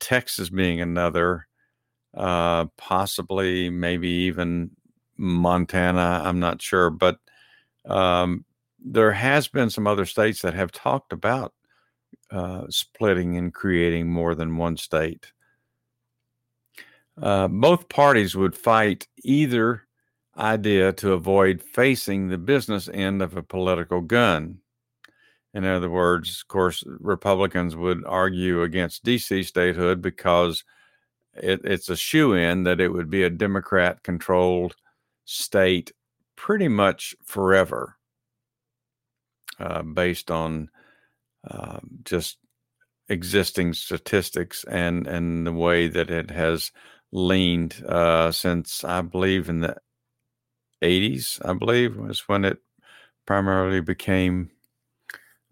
Texas 0.00 0.48
being 0.48 0.80
another, 0.80 1.46
uh, 2.14 2.66
possibly 2.76 3.70
maybe 3.70 4.08
even 4.08 4.70
Montana. 5.16 6.22
I'm 6.24 6.40
not 6.40 6.62
sure, 6.62 6.90
but 6.90 7.18
um, 7.86 8.44
there 8.84 9.12
has 9.12 9.48
been 9.48 9.70
some 9.70 9.86
other 9.86 10.06
states 10.06 10.42
that 10.42 10.54
have 10.54 10.72
talked 10.72 11.12
about 11.12 11.52
uh, 12.30 12.66
splitting 12.68 13.36
and 13.36 13.52
creating 13.52 14.08
more 14.08 14.34
than 14.34 14.56
one 14.56 14.76
state. 14.76 15.32
Uh, 17.20 17.48
both 17.48 17.88
parties 17.88 18.34
would 18.34 18.56
fight 18.56 19.06
either 19.22 19.86
idea 20.36 20.92
to 20.92 21.12
avoid 21.12 21.62
facing 21.62 22.28
the 22.28 22.38
business 22.38 22.88
end 22.92 23.20
of 23.20 23.36
a 23.36 23.42
political 23.42 24.00
gun. 24.00 24.58
In 25.52 25.64
other 25.64 25.90
words, 25.90 26.42
of 26.42 26.48
course, 26.48 26.84
Republicans 26.86 27.74
would 27.74 28.04
argue 28.06 28.62
against 28.62 29.04
DC 29.04 29.44
statehood 29.44 30.00
because 30.00 30.64
it, 31.34 31.60
it's 31.64 31.88
a 31.88 31.96
shoe 31.96 32.34
in 32.34 32.62
that 32.64 32.80
it 32.80 32.88
would 32.88 33.10
be 33.10 33.24
a 33.24 33.30
Democrat 33.30 34.02
controlled 34.02 34.76
state 35.24 35.92
pretty 36.36 36.68
much 36.68 37.14
forever, 37.24 37.96
uh, 39.58 39.82
based 39.82 40.30
on 40.30 40.70
uh, 41.48 41.80
just 42.04 42.38
existing 43.08 43.74
statistics 43.74 44.64
and, 44.64 45.06
and 45.06 45.46
the 45.46 45.52
way 45.52 45.88
that 45.88 46.10
it 46.10 46.30
has 46.30 46.70
leaned 47.12 47.82
uh, 47.88 48.30
since 48.30 48.84
I 48.84 49.02
believe 49.02 49.48
in 49.48 49.60
the 49.60 49.76
80s, 50.82 51.44
I 51.44 51.52
believe, 51.54 51.96
was 51.96 52.28
when 52.28 52.44
it 52.44 52.58
primarily 53.26 53.80
became 53.80 54.50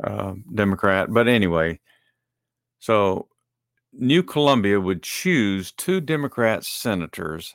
uh, 0.03 0.35
Democrat. 0.55 1.13
But 1.13 1.29
anyway, 1.29 1.81
so 2.79 3.29
New 3.93 4.23
Columbia 4.23 4.81
would 4.81 5.03
choose 5.03 5.73
two 5.73 6.01
Democrat 6.01 6.65
senators, 6.65 7.55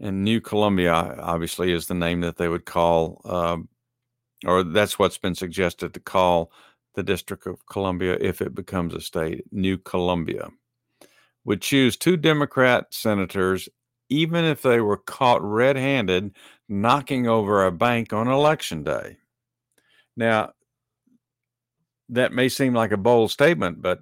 and 0.00 0.24
New 0.24 0.40
Columbia 0.40 0.92
obviously 0.92 1.72
is 1.72 1.86
the 1.86 1.94
name 1.94 2.20
that 2.20 2.36
they 2.36 2.48
would 2.48 2.64
call, 2.64 3.20
uh, 3.24 3.56
or 4.46 4.62
that's 4.62 4.98
what's 4.98 5.18
been 5.18 5.34
suggested 5.34 5.94
to 5.94 6.00
call 6.00 6.52
the 6.94 7.02
District 7.02 7.46
of 7.46 7.66
Columbia 7.66 8.16
if 8.20 8.40
it 8.40 8.54
becomes 8.54 8.94
a 8.94 9.00
state, 9.00 9.44
New 9.52 9.78
Columbia. 9.78 10.48
Would 11.44 11.60
choose 11.60 11.96
two 11.96 12.16
Democrat 12.16 12.86
senators 12.92 13.68
even 14.08 14.44
if 14.44 14.62
they 14.62 14.80
were 14.80 14.96
caught 14.96 15.42
red 15.42 15.76
handed 15.76 16.34
knocking 16.68 17.26
over 17.26 17.64
a 17.64 17.72
bank 17.72 18.12
on 18.12 18.28
election 18.28 18.82
day. 18.84 19.18
Now, 20.16 20.52
that 22.10 22.32
may 22.32 22.48
seem 22.48 22.74
like 22.74 22.92
a 22.92 22.96
bold 22.96 23.30
statement, 23.30 23.82
but 23.82 24.00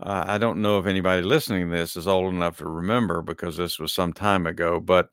uh, 0.00 0.24
I 0.26 0.38
don't 0.38 0.60
know 0.60 0.78
if 0.78 0.86
anybody 0.86 1.22
listening 1.22 1.70
to 1.70 1.76
this 1.76 1.96
is 1.96 2.06
old 2.06 2.34
enough 2.34 2.58
to 2.58 2.68
remember 2.68 3.22
because 3.22 3.56
this 3.56 3.78
was 3.78 3.92
some 3.92 4.12
time 4.12 4.46
ago. 4.46 4.78
But 4.78 5.08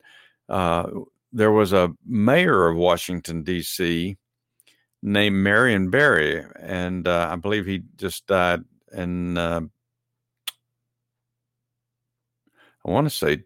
uh, 0.48 0.90
there 1.32 1.52
was 1.52 1.72
a 1.72 1.94
mayor 2.06 2.68
of 2.68 2.76
Washington, 2.76 3.42
D.C. 3.42 4.16
named 5.04 5.36
Marion 5.36 5.90
Barry, 5.90 6.42
and 6.58 7.06
uh, 7.06 7.28
I 7.30 7.36
believe 7.36 7.66
he 7.66 7.82
just 7.96 8.26
died 8.26 8.64
in, 8.90 9.36
uh, 9.36 9.60
I 12.86 12.90
want 12.90 13.06
to 13.06 13.10
say 13.10 13.42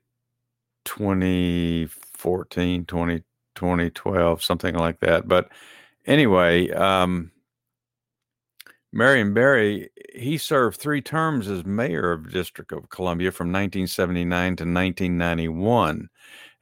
2014, 0.84 2.86
20, 2.86 3.22
2012, 3.56 4.42
something 4.42 4.76
like 4.76 5.00
that. 5.00 5.26
But 5.26 5.50
anyway, 6.06 6.70
um, 6.70 7.32
Marion 8.92 9.34
Barry, 9.34 9.90
he 10.14 10.38
served 10.38 10.78
three 10.78 11.02
terms 11.02 11.48
as 11.48 11.66
mayor 11.66 12.12
of 12.12 12.30
District 12.30 12.70
of 12.70 12.88
Columbia 12.88 13.32
from 13.32 13.48
1979 13.48 14.30
to 14.30 14.62
1991. 14.62 16.08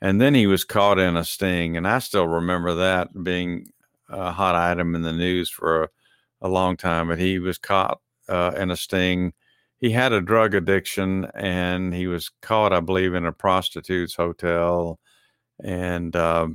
And 0.00 0.20
then 0.20 0.34
he 0.34 0.46
was 0.46 0.64
caught 0.64 0.98
in 0.98 1.16
a 1.16 1.24
sting. 1.24 1.76
And 1.76 1.86
I 1.86 1.98
still 1.98 2.26
remember 2.26 2.74
that 2.74 3.22
being 3.22 3.70
a 4.08 4.32
hot 4.32 4.54
item 4.54 4.94
in 4.94 5.02
the 5.02 5.12
news 5.12 5.50
for 5.50 5.84
a, 5.84 5.88
a 6.42 6.48
long 6.48 6.76
time. 6.76 7.08
But 7.08 7.18
he 7.18 7.38
was 7.38 7.58
caught 7.58 8.00
uh, 8.28 8.52
in 8.56 8.70
a 8.70 8.76
sting 8.76 9.32
he 9.78 9.90
had 9.90 10.12
a 10.12 10.20
drug 10.20 10.54
addiction 10.54 11.26
and 11.34 11.92
he 11.92 12.06
was 12.06 12.30
caught, 12.40 12.72
I 12.72 12.80
believe, 12.80 13.14
in 13.14 13.26
a 13.26 13.32
prostitute's 13.32 14.14
hotel. 14.14 14.98
And 15.62 16.14
uh, 16.16 16.48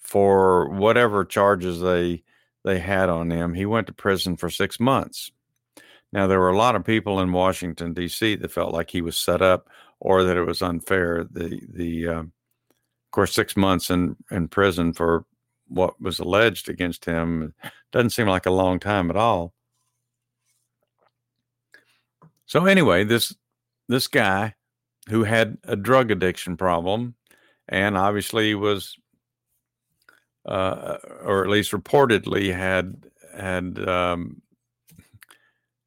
for 0.00 0.70
whatever 0.70 1.24
charges 1.24 1.80
they 1.80 2.22
they 2.64 2.78
had 2.80 3.08
on 3.08 3.30
him, 3.30 3.54
he 3.54 3.64
went 3.64 3.86
to 3.86 3.92
prison 3.92 4.36
for 4.36 4.50
six 4.50 4.80
months. 4.80 5.30
Now 6.12 6.26
there 6.26 6.40
were 6.40 6.50
a 6.50 6.58
lot 6.58 6.74
of 6.74 6.84
people 6.84 7.20
in 7.20 7.32
Washington 7.32 7.92
D.C. 7.92 8.36
that 8.36 8.50
felt 8.50 8.72
like 8.72 8.90
he 8.90 9.02
was 9.02 9.16
set 9.16 9.40
up 9.40 9.68
or 10.00 10.24
that 10.24 10.36
it 10.36 10.44
was 10.44 10.62
unfair. 10.62 11.24
The 11.30 11.60
the 11.68 12.08
uh, 12.08 12.20
of 12.20 12.30
course 13.12 13.34
six 13.34 13.56
months 13.56 13.90
in 13.90 14.16
in 14.30 14.48
prison 14.48 14.92
for 14.94 15.24
what 15.68 16.00
was 16.00 16.18
alleged 16.18 16.68
against 16.68 17.04
him 17.04 17.54
doesn't 17.92 18.10
seem 18.10 18.26
like 18.26 18.46
a 18.46 18.50
long 18.50 18.78
time 18.78 19.10
at 19.10 19.16
all. 19.16 19.52
So 22.46 22.66
anyway, 22.66 23.04
this 23.04 23.34
this 23.88 24.06
guy 24.06 24.54
who 25.08 25.24
had 25.24 25.58
a 25.64 25.76
drug 25.76 26.10
addiction 26.10 26.56
problem 26.56 27.14
and 27.68 27.96
obviously 27.96 28.54
was 28.54 28.96
uh, 30.46 30.98
or 31.24 31.42
at 31.42 31.50
least 31.50 31.72
reportedly 31.72 32.54
had 32.54 33.04
had 33.36 33.78
um, 33.88 34.40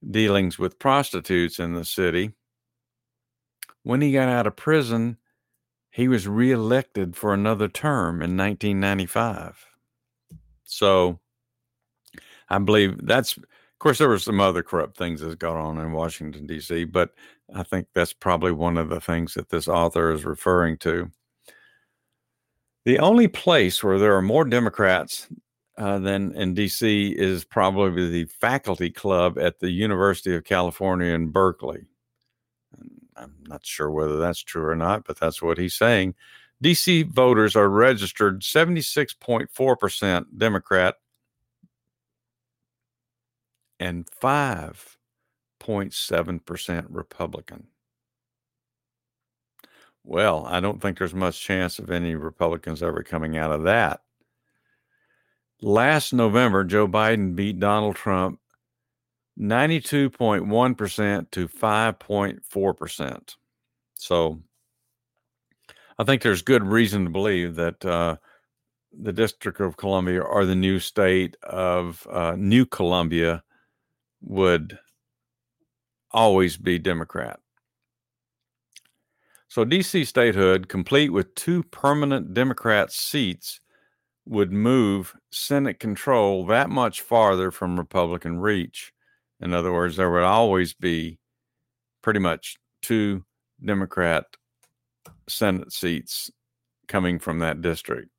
dealings 0.10 0.60
with 0.60 0.80
prostitutes 0.80 1.60
in 1.60 1.74
the 1.74 1.86
city. 1.86 2.32
When 3.84 4.02
he 4.02 4.12
got 4.12 4.30
out 4.30 4.48
of 4.48 4.56
prison, 4.56 5.18
he 5.90 6.08
was 6.08 6.28
reelected 6.28 7.16
for 7.16 7.34
another 7.34 7.68
term 7.68 8.22
in 8.22 8.38
1995. 8.38 9.66
So 10.70 11.20
I 12.50 12.58
believe 12.60 13.06
that's, 13.06 13.38
of 13.38 13.46
course, 13.80 13.98
there 13.98 14.08
were 14.08 14.20
some 14.20 14.40
other 14.40 14.64
corrupt 14.64 14.98
things 14.98 15.22
that 15.22 15.40
got 15.40 15.58
on 15.58 15.78
in 15.78 15.92
Washington, 15.92 16.46
D.C., 16.46 16.86
but 16.86 17.14
I 17.54 17.64
think 17.64 17.88
that's 17.94 18.14
probably 18.14 18.52
one 18.52 18.78
of 18.78 18.90
the 18.90 19.02
things 19.02 19.34
that 19.34 19.50
this 19.50 19.68
author 19.68 20.12
is 20.12 20.26
referring 20.26 20.78
to. 20.80 21.10
The 22.86 23.00
only 23.00 23.28
place 23.28 23.84
where 23.84 24.00
there 24.00 24.16
are 24.16 24.22
more 24.22 24.46
Democrats 24.46 25.28
uh, 25.78 26.00
than 26.00 26.34
in 26.36 26.56
DC 26.56 27.14
is 27.16 27.44
probably 27.44 28.10
the 28.10 28.26
faculty 28.26 28.90
club 28.90 29.38
at 29.38 29.60
the 29.60 29.70
University 29.70 30.36
of 30.36 30.44
California 30.44 31.14
in 31.14 31.30
Berkeley. 31.30 31.86
I'm 33.16 33.34
not 33.48 33.66
sure 33.66 33.92
whether 33.92 34.18
that's 34.18 34.42
true 34.44 34.66
or 34.66 34.76
not, 34.76 35.06
but 35.06 35.20
that's 35.20 35.42
what 35.42 35.58
he's 35.58 35.76
saying. 35.76 36.16
DC 36.64 37.08
voters 37.08 37.56
are 37.56 37.70
registered 37.70 38.42
76.4% 38.42 40.26
Democrat 40.38 40.96
and 43.80 44.06
5.7% 44.22 46.86
Republican. 46.90 47.68
Well, 50.04 50.46
I 50.48 50.60
don't 50.60 50.82
think 50.82 50.98
there's 50.98 51.14
much 51.14 51.42
chance 51.42 51.80
of 51.80 51.92
any 51.92 52.16
Republicans 52.16 52.84
ever 52.84 53.04
coming 53.04 53.38
out 53.38 53.52
of 53.52 53.64
that. 53.64 54.02
Last 55.62 56.14
November, 56.14 56.64
Joe 56.64 56.88
Biden 56.88 57.36
beat 57.36 57.60
Donald 57.60 57.96
Trump 57.96 58.40
92.1% 59.40 61.32
to 61.32 61.48
5.4%. 61.48 63.36
So 63.96 64.42
I 66.00 66.06
think 66.06 66.22
there's 66.22 66.42
good 66.42 66.64
reason 66.64 67.04
to 67.04 67.10
believe 67.10 67.56
that 67.56 67.84
uh, 67.84 68.16
the 68.98 69.12
District 69.12 69.60
of 69.60 69.76
Columbia 69.76 70.22
or 70.22 70.46
the 70.46 70.56
new 70.56 70.80
state 70.80 71.36
of 71.44 72.08
uh, 72.10 72.36
New 72.38 72.66
Columbia 72.66 73.44
would 74.22 74.80
always 76.12 76.56
be 76.56 76.80
Democrat. 76.80 77.42
So 79.50 79.66
DC 79.66 80.08
statehood, 80.08 80.70
complete 80.70 81.10
with 81.10 81.36
two 81.36 81.64
permanent 81.64 82.34
Democrat 82.34 82.94
seats, 82.94 83.60
would 84.26 84.54
move 84.54 85.14
Senate 85.32 85.80
control 85.82 86.46
that 86.46 86.70
much 86.70 87.02
farther 87.02 87.52
from 87.52 87.78
Republican 87.78 88.40
reach. 88.40 88.94
In 89.42 89.54
other 89.54 89.74
words, 89.74 89.98
there 89.98 90.12
would 90.12 90.24
always 90.24 90.74
be 90.74 91.20
pretty 92.02 92.20
much 92.20 92.58
two 92.82 93.26
Democrat 93.64 94.26
Senate 95.32 95.72
seats 95.72 96.32
coming 96.88 97.20
from 97.20 97.40
that 97.40 97.62
district. 97.62 98.10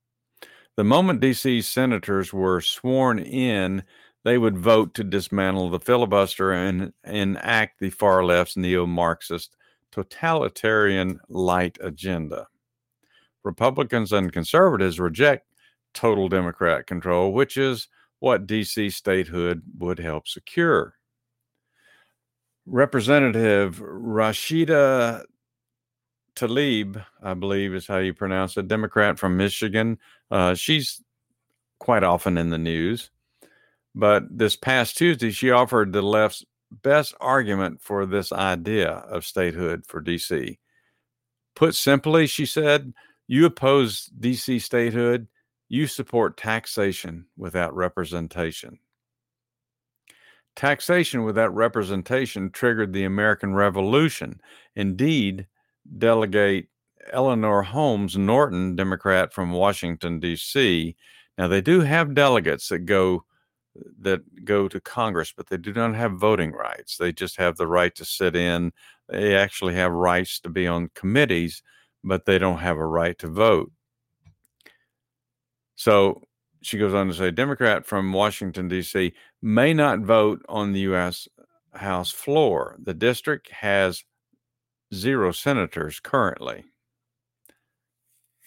The 0.77 0.85
moment 0.85 1.21
DC 1.21 1.65
senators 1.65 2.33
were 2.33 2.61
sworn 2.61 3.19
in, 3.19 3.83
they 4.25 4.39
would 4.39 4.57
vote 4.57 4.95
to 4.95 5.05
dismantle 5.05 5.71
the 5.71 5.81
filibuster 5.81 6.53
and 6.53 6.93
enact 7.05 7.81
the 7.81 7.91
far 7.91 8.25
left's 8.25 8.57
neo 8.57 8.87
Marxist 8.87 9.57
totalitarian 9.91 11.21
light 11.29 11.77
agenda. 11.81 12.47
Republicans 13.43 14.13
and 14.13 14.33
conservatives 14.33 15.01
reject 15.01 15.47
total 15.95 16.29
Democrat 16.29 16.87
control, 16.87 17.33
which 17.33 17.57
is 17.57 17.89
what 18.21 18.47
DC 18.47 18.93
statehood 18.93 19.63
would 19.79 19.99
help 19.99 20.29
secure. 20.29 20.95
Representative 22.67 23.81
Rashida 23.81 25.25
Tlaib, 26.49 27.05
I 27.23 27.35
believe 27.35 27.75
is 27.75 27.87
how 27.87 27.99
you 27.99 28.15
pronounce 28.15 28.57
it, 28.57 28.69
Democrat 28.69 29.19
from 29.19 29.37
Michigan. 29.37 29.99
Uh, 30.31 30.55
she's 30.55 31.03
quite 31.79 32.03
often 32.03 32.39
in 32.39 32.51
the 32.51 32.59
news. 32.59 33.11
But 33.95 34.25
this 34.31 34.57
past 34.57 34.97
Tuesday, 34.97 35.31
she 35.31 35.51
offered 35.51 35.93
the 35.93 36.03
left's 36.03 36.45
best 36.71 37.15
argument 37.21 37.83
for 37.83 38.07
this 38.07 38.33
idea 38.33 38.91
of 38.91 39.25
statehood 39.25 39.85
for 39.87 40.01
DC. 40.01 40.59
Put 41.57 41.75
simply, 41.75 42.27
she 42.27 42.47
said, 42.47 42.93
you 43.27 43.45
oppose 43.47 44.11
DC 44.19 44.63
statehood 44.63 45.29
you 45.71 45.87
support 45.87 46.37
taxation 46.37 47.27
without 47.37 47.75
representation. 47.75 48.81
Taxation 50.57 51.23
without 51.23 51.55
representation 51.55 52.51
triggered 52.51 52.93
the 52.93 53.05
American 53.05 53.55
Revolution. 53.55 54.41
Indeed, 54.75 55.47
Delegate 55.99 56.69
Eleanor 57.13 57.63
Holmes 57.63 58.17
Norton, 58.17 58.77
Democrat 58.77 59.33
from 59.33 59.53
Washington 59.53 60.21
D.C. 60.21 60.97
Now 61.39 61.49
they 61.49 61.61
do 61.61 61.81
have 61.81 62.15
delegates 62.15 62.69
that 62.69 62.81
go 62.81 63.25
that 64.01 64.45
go 64.45 64.69
to 64.69 64.81
Congress, 64.81 65.33
but 65.37 65.49
they 65.49 65.57
do 65.57 65.73
not 65.73 65.95
have 65.95 66.13
voting 66.13 66.53
rights. 66.53 66.97
They 66.97 67.13
just 67.13 67.37
have 67.37 67.57
the 67.57 67.67
right 67.67 67.95
to 67.95 68.05
sit 68.05 68.35
in. 68.37 68.73
They 69.09 69.37
actually 69.37 69.75
have 69.75 69.93
rights 69.93 70.41
to 70.41 70.49
be 70.49 70.67
on 70.67 70.91
committees, 70.95 71.63
but 72.05 72.25
they 72.25 72.39
don't 72.39 72.59
have 72.59 72.77
a 72.77 72.87
right 72.87 73.19
to 73.19 73.29
vote. 73.29 73.71
So 75.77 76.23
she 76.63 76.79
goes 76.79 76.95
on 76.95 77.09
to 77.09 77.15
say 77.15 77.31
Democrat 77.31 77.87
from 77.87 78.13
Washington, 78.13 78.69
D.C. 78.69 79.13
may 79.41 79.73
not 79.73 80.01
vote 80.01 80.45
on 80.49 80.73
the 80.73 80.81
U.S. 80.81 81.27
House 81.73 82.11
floor. 82.11 82.77
The 82.83 82.95
district 82.95 83.51
has 83.51 84.05
zero 84.95 85.33
senators 85.33 86.01
currently, 86.01 86.65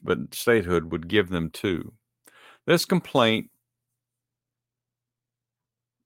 but 0.03 0.33
statehood 0.33 0.91
would 0.91 1.07
give 1.07 1.29
them 1.29 1.49
two. 1.49 1.93
This 2.65 2.85
complaint 2.85 3.49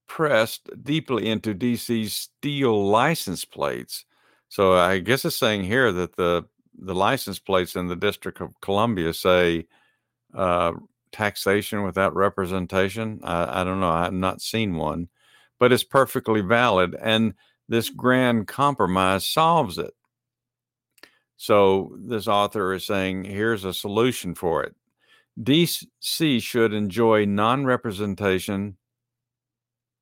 pressed 0.07 0.69
deeply 0.83 1.27
into 1.29 1.53
DC's 1.53 2.13
steel 2.13 2.87
license 2.87 3.45
plates. 3.45 4.05
So 4.49 4.73
I 4.73 4.99
guess 4.99 5.25
it's 5.25 5.35
saying 5.35 5.63
here 5.63 5.91
that 5.91 6.15
the 6.15 6.45
the 6.79 6.95
license 6.95 7.39
plates 7.39 7.75
in 7.75 7.87
the 7.87 7.95
District 7.95 8.39
of 8.39 8.59
Columbia 8.61 9.13
say 9.13 9.65
uh, 10.33 10.73
taxation 11.11 11.83
without 11.83 12.15
representation. 12.15 13.19
I, 13.23 13.61
I 13.61 13.63
don't 13.63 13.79
know. 13.79 13.89
I've 13.89 14.13
not 14.13 14.41
seen 14.41 14.75
one, 14.75 15.09
but 15.59 15.71
it's 15.71 15.83
perfectly 15.83 16.41
valid. 16.41 16.95
And 17.01 17.33
this 17.67 17.89
grand 17.89 18.47
compromise 18.47 19.27
solves 19.27 19.77
it. 19.77 19.93
So 21.37 21.95
this 21.99 22.27
author 22.27 22.73
is 22.73 22.85
saying 22.85 23.25
here's 23.25 23.63
a 23.63 23.73
solution 23.73 24.33
for 24.33 24.63
it. 24.63 24.75
DC 25.39 26.41
should 26.41 26.73
enjoy 26.73 27.25
non 27.25 27.65
representation 27.65 28.77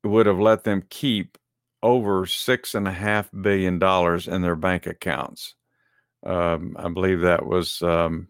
Would 0.04 0.26
have 0.26 0.38
let 0.38 0.64
them 0.64 0.84
keep 0.90 1.38
over 1.82 2.26
six 2.26 2.74
and 2.74 2.86
a 2.86 2.92
half 2.92 3.30
billion 3.40 3.78
dollars 3.78 4.28
in 4.28 4.42
their 4.42 4.56
bank 4.56 4.86
accounts. 4.86 5.54
Um, 6.24 6.76
I 6.78 6.88
believe 6.88 7.20
that 7.22 7.46
was, 7.46 7.82
um, 7.82 8.28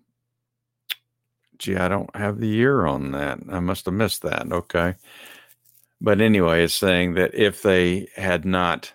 gee, 1.59 1.77
I 1.77 1.89
don't 1.89 2.15
have 2.17 2.41
the 2.41 2.49
year 2.49 2.87
on 2.87 3.13
that. 3.13 3.41
I 3.51 3.61
must 3.61 3.87
have 3.87 3.95
missed 3.95 4.23
that. 4.23 4.51
Okay. 4.53 4.95
but 6.01 6.21
anyway, 6.21 6.65
it's 6.65 6.75
saying 6.75 7.15
that 7.15 7.35
if 7.35 7.63
they 7.63 8.09
had 8.17 8.45
not 8.45 8.93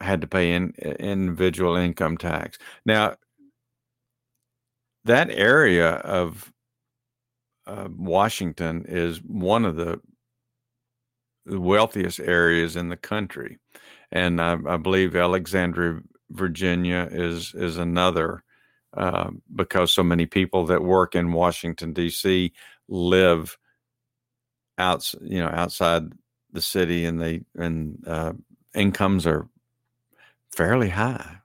had 0.00 0.20
to 0.20 0.26
pay 0.26 0.52
in 0.52 0.70
individual 1.00 1.76
income 1.76 2.16
tax. 2.16 2.58
Now, 2.84 3.16
that 5.04 5.30
area 5.30 5.92
of 5.96 6.52
uh, 7.66 7.88
Washington 7.96 8.84
is 8.88 9.22
one 9.22 9.64
of 9.64 9.76
the 11.46 11.60
wealthiest 11.60 12.20
areas 12.20 12.76
in 12.76 12.88
the 12.88 12.96
country, 12.96 13.58
and 14.12 14.40
I, 14.40 14.56
I 14.66 14.76
believe 14.76 15.16
Alexandria, 15.16 16.00
Virginia, 16.30 17.08
is 17.10 17.54
is 17.54 17.76
another 17.76 18.42
uh, 18.96 19.30
because 19.54 19.92
so 19.92 20.02
many 20.02 20.26
people 20.26 20.66
that 20.66 20.82
work 20.82 21.14
in 21.14 21.32
Washington 21.32 21.92
D.C. 21.92 22.52
live 22.88 23.58
out, 24.78 25.12
you 25.20 25.38
know, 25.38 25.50
outside 25.52 26.04
the 26.52 26.62
city, 26.62 27.04
and 27.04 27.20
they 27.20 27.42
and 27.56 28.02
uh, 28.06 28.32
incomes 28.74 29.26
are 29.26 29.48
fairly 30.52 30.90
high. 30.90 31.38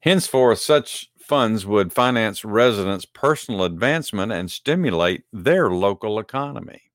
Henceforth, 0.00 0.60
such 0.60 1.10
funds 1.18 1.66
would 1.66 1.92
finance 1.92 2.44
residents' 2.44 3.04
personal 3.04 3.64
advancement 3.64 4.32
and 4.32 4.50
stimulate 4.50 5.24
their 5.32 5.70
local 5.70 6.18
economy. 6.18 6.87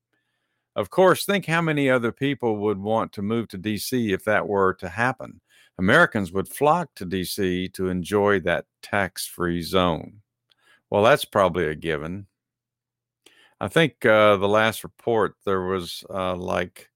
Of 0.76 0.90
course, 0.90 1.26
think 1.26 1.46
how 1.46 1.62
many 1.62 1.90
other 1.90 2.12
people 2.12 2.58
would 2.58 2.80
want 2.80 3.14
to 3.14 3.22
move 3.22 3.48
to 3.50 3.58
DC 3.58 4.14
if 4.14 4.24
that 4.26 4.48
were 4.48 4.74
to 4.76 4.90
happen. 4.90 5.42
Americans 5.78 6.32
would 6.32 6.48
flock 6.48 6.90
to 6.96 7.06
DC 7.06 7.74
to 7.74 7.90
enjoy 7.90 8.40
that 8.42 8.66
tax 8.82 9.26
free 9.26 9.62
zone. 9.62 10.22
Well, 10.90 11.04
that's 11.04 11.26
probably 11.26 11.68
a 11.68 11.76
given. 11.76 12.28
I 13.60 13.68
think 13.68 14.06
uh, 14.06 14.38
the 14.38 14.48
last 14.48 14.84
report 14.84 15.36
there 15.46 15.62
was 15.62 16.04
uh, 16.10 16.36
like 16.36 16.90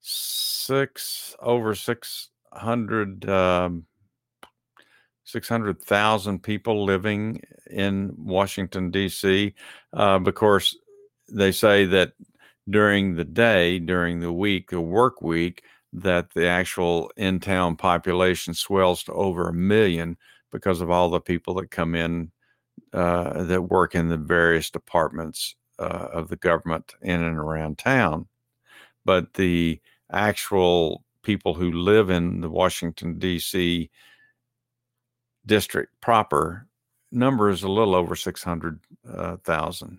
six 0.00 1.36
over 1.40 1.74
six 1.74 2.30
hundred 2.52 3.28
um, 3.28 3.84
600,000 5.28 6.42
people 6.42 6.86
living 6.86 7.42
in 7.70 8.14
Washington, 8.16 8.90
D.C. 8.90 9.54
Uh, 9.92 10.18
because 10.18 10.74
they 11.30 11.52
say 11.52 11.84
that 11.84 12.12
during 12.68 13.14
the 13.14 13.24
day, 13.24 13.78
during 13.78 14.20
the 14.20 14.32
week, 14.32 14.70
the 14.70 14.80
work 14.80 15.22
week, 15.22 15.62
that 15.92 16.32
the 16.34 16.46
actual 16.46 17.10
in 17.16 17.40
town 17.40 17.76
population 17.76 18.54
swells 18.54 19.02
to 19.04 19.12
over 19.12 19.48
a 19.48 19.54
million 19.54 20.16
because 20.52 20.80
of 20.80 20.90
all 20.90 21.10
the 21.10 21.20
people 21.20 21.54
that 21.54 21.70
come 21.70 21.94
in 21.94 22.30
uh, 22.92 23.44
that 23.44 23.62
work 23.62 23.94
in 23.94 24.08
the 24.08 24.16
various 24.16 24.70
departments 24.70 25.56
uh, 25.78 26.08
of 26.12 26.28
the 26.28 26.36
government 26.36 26.94
in 27.02 27.22
and 27.22 27.38
around 27.38 27.78
town. 27.78 28.26
But 29.04 29.34
the 29.34 29.80
actual 30.12 31.04
people 31.22 31.54
who 31.54 31.72
live 31.72 32.10
in 32.10 32.40
the 32.40 32.50
Washington, 32.50 33.18
D.C 33.18 33.90
district 35.48 36.00
proper 36.00 36.68
number 37.10 37.50
is 37.50 37.64
a 37.64 37.68
little 37.68 37.96
over 37.96 38.14
600,000. 38.14 39.98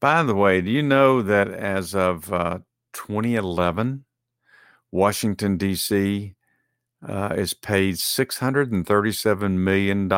By 0.00 0.22
the 0.22 0.34
way, 0.34 0.60
do 0.60 0.70
you 0.70 0.82
know 0.82 1.22
that 1.22 1.48
as 1.48 1.94
of 1.94 2.32
uh, 2.32 2.58
2011, 2.92 4.04
Washington, 4.90 5.56
D.C. 5.56 6.34
Uh, 7.06 7.34
is 7.36 7.54
paid 7.54 7.96
$637 7.96 9.50
million 9.52 10.10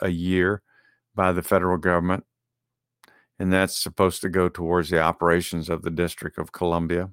a 0.00 0.08
year 0.08 0.62
by 1.14 1.32
the 1.32 1.42
federal 1.42 1.78
government? 1.78 2.24
And 3.38 3.52
that's 3.52 3.78
supposed 3.78 4.20
to 4.22 4.28
go 4.28 4.48
towards 4.48 4.90
the 4.90 5.00
operations 5.00 5.68
of 5.68 5.82
the 5.82 5.90
District 5.90 6.38
of 6.38 6.52
Columbia. 6.52 7.10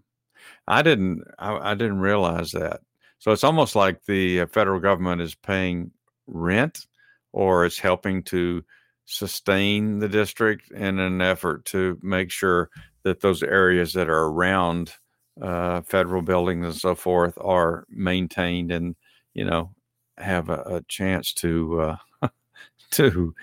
I 0.67 0.81
didn't 0.81 1.23
I, 1.37 1.71
I 1.71 1.75
didn't 1.75 1.99
realize 1.99 2.51
that. 2.51 2.81
So 3.19 3.31
it's 3.31 3.43
almost 3.43 3.75
like 3.75 4.05
the 4.05 4.41
uh, 4.41 4.45
federal 4.47 4.79
government 4.79 5.21
is 5.21 5.35
paying 5.35 5.91
rent 6.27 6.87
or 7.31 7.65
it's 7.65 7.79
helping 7.79 8.23
to 8.23 8.63
sustain 9.05 9.99
the 9.99 10.09
district 10.09 10.71
in 10.71 10.99
an 10.99 11.21
effort 11.21 11.65
to 11.65 11.97
make 12.01 12.31
sure 12.31 12.69
that 13.03 13.21
those 13.21 13.43
areas 13.43 13.93
that 13.93 14.09
are 14.09 14.25
around 14.25 14.93
uh, 15.41 15.81
federal 15.81 16.21
buildings 16.21 16.65
and 16.65 16.75
so 16.75 16.95
forth 16.95 17.37
are 17.41 17.85
maintained 17.89 18.71
and 18.71 18.95
you 19.33 19.45
know 19.45 19.71
have 20.17 20.49
a, 20.49 20.61
a 20.65 20.81
chance 20.87 21.33
to 21.33 21.97
uh, 22.21 22.27
to 22.91 23.33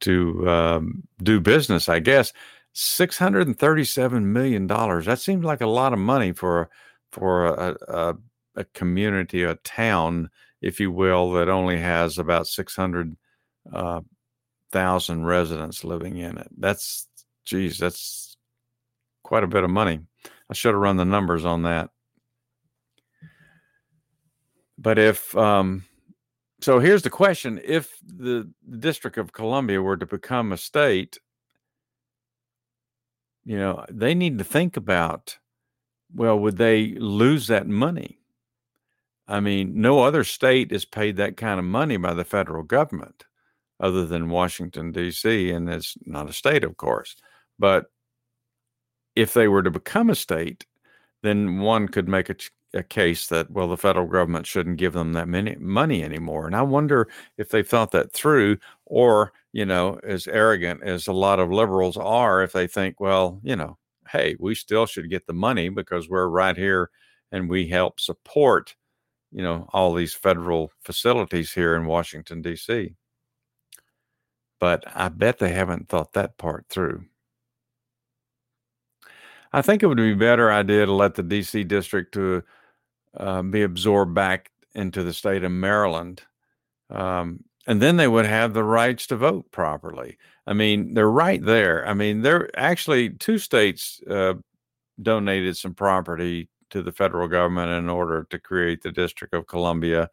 to 0.00 0.50
um, 0.50 1.02
do 1.22 1.40
business. 1.40 1.88
I 1.88 2.00
guess 2.00 2.32
six 2.72 3.16
hundred 3.18 3.46
and 3.46 3.58
thirty-seven 3.58 4.32
million 4.32 4.66
dollars. 4.66 5.06
That 5.06 5.20
seems 5.20 5.44
like 5.44 5.60
a 5.60 5.66
lot 5.66 5.92
of 5.92 5.98
money 5.98 6.32
for 6.32 6.68
for 7.12 7.46
a, 7.46 7.76
a, 7.88 8.16
a 8.56 8.64
community, 8.74 9.42
a 9.42 9.56
town, 9.56 10.30
if 10.62 10.78
you 10.80 10.90
will, 10.90 11.32
that 11.32 11.48
only 11.48 11.78
has 11.78 12.18
about 12.18 12.46
six 12.46 12.76
hundred 12.76 13.16
uh, 13.72 14.00
residents 14.72 15.84
living 15.84 16.16
in 16.16 16.38
it. 16.38 16.48
That's, 16.56 17.08
geez, 17.44 17.78
that's 17.78 18.36
quite 19.22 19.44
a 19.44 19.48
bit 19.48 19.64
of 19.64 19.70
money. 19.70 20.00
I 20.50 20.54
should 20.54 20.74
have 20.74 20.80
run 20.80 20.96
the 20.96 21.04
numbers 21.04 21.44
on 21.44 21.62
that. 21.62 21.90
But 24.78 24.98
if, 24.98 25.36
um, 25.36 25.84
so 26.60 26.78
here's 26.78 27.02
the 27.02 27.10
question 27.10 27.60
if 27.64 27.98
the 28.04 28.50
District 28.78 29.18
of 29.18 29.32
Columbia 29.32 29.80
were 29.80 29.96
to 29.96 30.06
become 30.06 30.52
a 30.52 30.56
state, 30.56 31.18
you 33.44 33.58
know, 33.58 33.84
they 33.90 34.14
need 34.14 34.38
to 34.38 34.44
think 34.44 34.76
about 34.76 35.38
well, 36.14 36.38
would 36.38 36.56
they 36.56 36.94
lose 36.94 37.46
that 37.46 37.66
money? 37.66 38.18
I 39.28 39.40
mean, 39.40 39.80
no 39.80 40.02
other 40.02 40.24
state 40.24 40.72
is 40.72 40.84
paid 40.84 41.16
that 41.16 41.36
kind 41.36 41.60
of 41.60 41.64
money 41.64 41.96
by 41.96 42.14
the 42.14 42.24
federal 42.24 42.64
government 42.64 43.24
other 43.80 44.06
than 44.06 44.30
Washington, 44.30 44.92
D.C., 44.92 45.50
and 45.50 45.68
it's 45.68 45.96
not 46.06 46.28
a 46.28 46.32
state, 46.32 46.64
of 46.64 46.76
course. 46.76 47.16
But 47.58 47.86
if 49.16 49.34
they 49.34 49.48
were 49.48 49.62
to 49.62 49.70
become 49.70 50.10
a 50.10 50.14
state, 50.14 50.66
then 51.22 51.60
one 51.60 51.88
could 51.88 52.08
make 52.08 52.30
a, 52.30 52.36
a 52.74 52.82
case 52.82 53.26
that, 53.28 53.50
well, 53.50 53.68
the 53.68 53.76
federal 53.76 54.06
government 54.06 54.46
shouldn't 54.46 54.78
give 54.78 54.92
them 54.94 55.12
that 55.14 55.28
many 55.28 55.56
money 55.56 56.02
anymore. 56.04 56.46
And 56.46 56.56
I 56.56 56.62
wonder 56.62 57.08
if 57.38 57.50
they 57.50 57.62
thought 57.62 57.90
that 57.92 58.12
through, 58.12 58.58
or, 58.86 59.32
you 59.52 59.66
know, 59.66 60.00
as 60.04 60.26
arrogant 60.28 60.82
as 60.82 61.06
a 61.08 61.12
lot 61.12 61.40
of 61.40 61.52
liberals 61.52 61.96
are, 61.96 62.42
if 62.42 62.52
they 62.52 62.66
think, 62.66 63.00
well, 63.00 63.40
you 63.42 63.56
know, 63.56 63.78
hey, 64.10 64.36
we 64.40 64.54
still 64.54 64.86
should 64.86 65.10
get 65.10 65.26
the 65.26 65.32
money 65.34 65.68
because 65.68 66.08
we're 66.08 66.28
right 66.28 66.56
here 66.56 66.90
and 67.32 67.48
we 67.50 67.68
help 67.68 68.00
support 68.00 68.74
you 69.32 69.42
know, 69.42 69.68
all 69.72 69.94
these 69.94 70.14
federal 70.14 70.70
facilities 70.82 71.52
here 71.52 71.76
in 71.76 71.86
Washington, 71.86 72.42
D.C. 72.42 72.94
But 74.60 74.84
I 74.94 75.08
bet 75.08 75.38
they 75.38 75.52
haven't 75.52 75.88
thought 75.88 76.12
that 76.12 76.38
part 76.38 76.66
through. 76.68 77.04
I 79.52 79.62
think 79.62 79.82
it 79.82 79.86
would 79.86 79.96
be 79.96 80.12
a 80.12 80.16
better 80.16 80.52
idea 80.52 80.86
to 80.86 80.92
let 80.92 81.16
the 81.16 81.24
D.C. 81.24 81.64
district 81.64 82.14
to 82.14 82.44
uh, 83.16 83.42
be 83.42 83.62
absorbed 83.62 84.14
back 84.14 84.50
into 84.74 85.02
the 85.02 85.12
state 85.12 85.42
of 85.42 85.50
Maryland. 85.50 86.22
Um, 86.88 87.44
and 87.66 87.82
then 87.82 87.96
they 87.96 88.08
would 88.08 88.26
have 88.26 88.54
the 88.54 88.64
rights 88.64 89.06
to 89.08 89.16
vote 89.16 89.50
properly. 89.50 90.18
I 90.46 90.52
mean, 90.52 90.94
they're 90.94 91.10
right 91.10 91.44
there. 91.44 91.86
I 91.86 91.94
mean, 91.94 92.22
they're 92.22 92.50
actually 92.58 93.10
two 93.10 93.38
states 93.38 94.00
uh, 94.08 94.34
donated 95.02 95.56
some 95.56 95.74
property 95.74 96.48
to 96.70 96.82
the 96.82 96.92
federal 96.92 97.28
government 97.28 97.70
in 97.70 97.88
order 97.88 98.26
to 98.30 98.38
create 98.38 98.82
the 98.82 98.92
District 98.92 99.34
of 99.34 99.46
Columbia. 99.46 100.08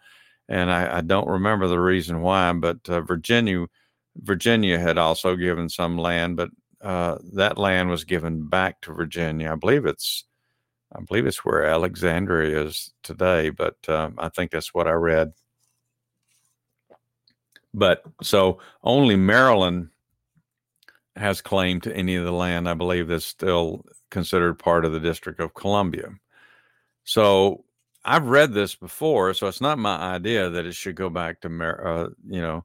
And 0.50 0.72
I, 0.72 0.98
I 0.98 1.02
don't 1.02 1.28
remember 1.28 1.68
the 1.68 1.80
reason 1.80 2.22
why, 2.22 2.52
but 2.54 2.78
uh, 2.90 3.02
Virginia, 3.02 3.66
Virginia 4.24 4.80
had 4.80 4.98
also 4.98 5.36
given 5.36 5.70
some 5.70 5.98
land, 5.98 6.38
but 6.38 6.50
uh, 6.82 7.18
that 7.34 7.58
land 7.58 7.90
was 7.90 8.04
given 8.04 8.48
back 8.48 8.82
to 8.82 8.94
Virginia. 8.94 9.52
I 9.52 9.56
believe 9.56 9.86
it's, 9.86 10.26
I 10.96 11.02
believe 11.02 11.26
it's 11.26 11.44
where 11.44 11.66
Alexandria 11.66 12.64
is 12.64 12.94
today, 13.04 13.50
but 13.50 13.76
um, 13.88 14.16
I 14.18 14.30
think 14.30 14.52
that's 14.52 14.74
what 14.74 14.88
I 14.88 14.92
read. 14.92 15.34
But 17.74 18.04
so 18.22 18.60
only 18.84 19.16
Maryland 19.16 19.90
has 21.16 21.42
claim 21.42 21.82
to 21.82 21.96
any 21.96 22.16
of 22.16 22.26
the 22.26 22.32
land. 22.32 22.70
I 22.70 22.74
believe 22.74 23.08
that's 23.08 23.26
still 23.26 23.86
considered 24.10 24.60
part 24.60 24.86
of 24.86 24.94
the 24.94 25.00
District 25.00 25.40
of 25.40 25.54
Columbia. 25.54 26.10
So 27.04 27.66
I've 28.06 28.28
read 28.28 28.54
this 28.54 28.76
before, 28.76 29.34
so 29.34 29.48
it's 29.48 29.62
not 29.62 29.80
my 29.80 29.98
idea 29.98 30.50
that 30.50 30.66
it 30.66 30.74
should 30.74 30.96
go 30.96 31.10
back 31.10 31.42
to, 31.42 31.50
uh, 31.64 32.10
you 32.28 32.42
know, 32.42 32.64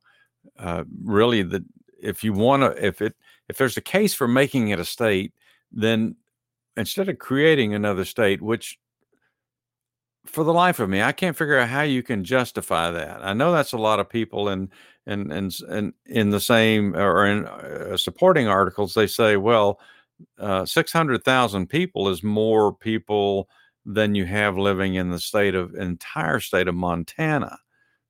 uh, 0.62 0.84
really 1.04 1.42
the 1.42 1.64
if 2.00 2.24
you 2.24 2.32
want 2.32 2.62
to, 2.62 2.84
if 2.84 3.02
it 3.02 3.14
if 3.48 3.56
there's 3.58 3.76
a 3.76 3.82
case 3.82 4.14
for 4.14 4.28
making 4.28 4.68
it 4.68 4.80
a 4.80 4.84
state, 4.84 5.32
then 5.70 6.16
instead 6.76 7.08
of 7.08 7.18
creating 7.18 7.74
another 7.74 8.04
state, 8.04 8.40
which 8.40 8.78
for 10.24 10.44
the 10.44 10.52
life 10.52 10.78
of 10.78 10.88
me, 10.88 11.02
I 11.02 11.12
can't 11.12 11.36
figure 11.36 11.58
out 11.58 11.68
how 11.68 11.82
you 11.82 12.02
can 12.02 12.24
justify 12.24 12.90
that. 12.92 13.24
I 13.24 13.32
know 13.32 13.52
that's 13.52 13.72
a 13.72 13.78
lot 13.78 14.00
of 14.00 14.08
people 14.08 14.48
in 14.48 14.70
in 15.06 15.30
in 15.32 15.50
in, 15.68 15.92
in 16.06 16.30
the 16.30 16.40
same 16.40 16.94
or 16.94 17.26
in 17.26 17.46
uh, 17.46 17.96
supporting 17.96 18.46
articles. 18.46 18.94
They 18.94 19.08
say, 19.08 19.36
well, 19.36 19.80
uh, 20.38 20.64
six 20.64 20.92
hundred 20.92 21.24
thousand 21.24 21.68
people 21.68 22.08
is 22.08 22.22
more 22.22 22.72
people 22.72 23.48
than 23.84 24.14
you 24.14 24.24
have 24.26 24.56
living 24.56 24.94
in 24.94 25.10
the 25.10 25.18
state 25.18 25.56
of 25.56 25.74
entire 25.74 26.38
state 26.38 26.68
of 26.68 26.74
Montana. 26.74 27.58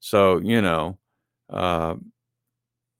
So 0.00 0.38
you 0.38 0.60
know, 0.60 0.98
uh, 1.48 1.94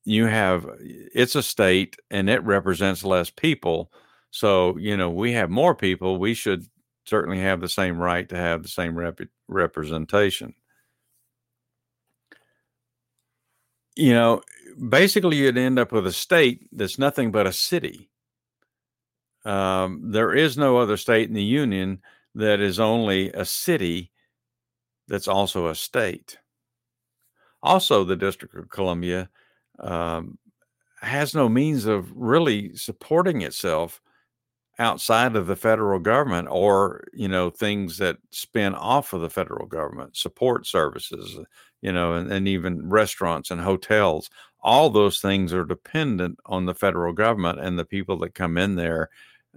you 0.05 0.27
have 0.27 0.67
it's 0.81 1.35
a 1.37 1.43
state 1.43 1.97
and 2.11 2.29
it 2.29 2.43
represents 2.45 3.05
less 3.05 3.31
people. 3.31 3.93
So 4.31 4.77
you 4.79 4.97
know, 4.97 5.11
we 5.11 5.33
have 5.33 5.51
more 5.51 5.75
people. 5.75 6.19
We 6.19 6.35
should 6.35 6.65
certainly 7.05 7.41
have 7.41 7.61
the 7.61 7.69
same 7.69 7.99
right 7.99 8.29
to 8.29 8.37
have 8.37 8.63
the 8.63 8.69
same 8.69 8.97
rep- 8.97 9.21
representation. 9.49 10.55
You 13.97 14.15
know, 14.15 14.43
basically, 14.89 15.37
you'd 15.37 15.59
end 15.59 15.79
up 15.79 15.93
with 15.93 16.07
a 16.07 16.13
state 16.13 16.67
that's 16.73 16.99
nothing 16.99 17.31
but 17.31 17.47
a 17.47 17.53
city. 17.53 18.09
Um, 19.45 20.13
there 20.13 20.35
is 20.35 20.57
no 20.57 20.79
other 20.79 20.97
state 20.97 21.29
in 21.29 21.35
the 21.35 21.43
union 21.43 22.01
that 22.35 22.61
is 22.61 22.79
only 22.79 23.31
a 23.33 23.45
city 23.45 24.13
that's 25.09 25.29
also 25.29 25.69
a 25.69 25.75
state. 25.75 26.39
Also, 27.63 28.05
the 28.05 28.17
District 28.17 28.55
of 28.55 28.71
Columbia 28.71 29.29
um, 29.81 30.39
has 31.01 31.35
no 31.35 31.49
means 31.49 31.87
of 31.87 32.13
really 32.15 32.75
supporting 32.77 33.43
itself 33.43 34.01
outside 34.79 35.37
of 35.37 35.47
the 35.47 35.57
federal 35.57 35.99
government 35.99 36.49
or 36.51 37.05
you 37.13 37.29
know 37.29 37.51
things 37.51 37.99
that 37.99 38.17
spin 38.31 38.75
off 38.75 39.13
of 39.13 39.21
the 39.21 39.29
federal 39.31 39.67
government 39.67 40.17
support 40.17 40.67
services 40.67 41.39
you 41.83 41.93
know 41.93 42.15
and, 42.15 42.33
and 42.33 42.49
even 42.49 42.89
restaurants 42.89 43.51
and 43.51 43.61
hotels. 43.61 44.31
All 44.61 44.91
those 44.91 45.21
things 45.21 45.53
are 45.53 45.65
dependent 45.65 46.39
on 46.47 46.67
the 46.67 46.75
federal 46.75 47.13
government 47.13 47.59
and 47.59 47.79
the 47.79 47.85
people 47.85 48.19
that 48.21 48.35
come 48.35 48.57
in 48.57 48.77
there 48.77 49.11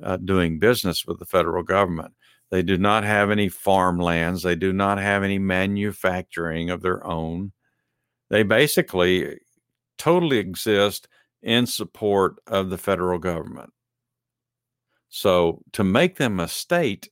uh, 0.04 0.18
doing 0.18 0.60
business 0.60 1.06
with 1.06 1.20
the 1.20 1.26
federal 1.26 1.64
government. 1.64 2.14
They 2.52 2.64
do 2.64 2.78
not 2.78 3.04
have 3.04 3.32
any 3.32 3.50
farmlands. 3.50 4.44
They 4.44 4.56
do 4.56 4.74
not 4.74 4.98
have 4.98 5.24
any 5.24 5.40
manufacturing 5.40 6.70
of 6.70 6.82
their 6.82 7.06
own. 7.06 7.52
They 8.30 8.44
basically 8.44 9.40
totally 9.98 10.38
exist 10.38 11.08
in 11.42 11.66
support 11.66 12.38
of 12.48 12.70
the 12.70 12.78
federal 12.78 13.20
government 13.20 13.72
so 15.16 15.62
to 15.72 15.86
make 15.86 16.18
them 16.18 16.42
a 16.42 16.48
state 16.50 17.10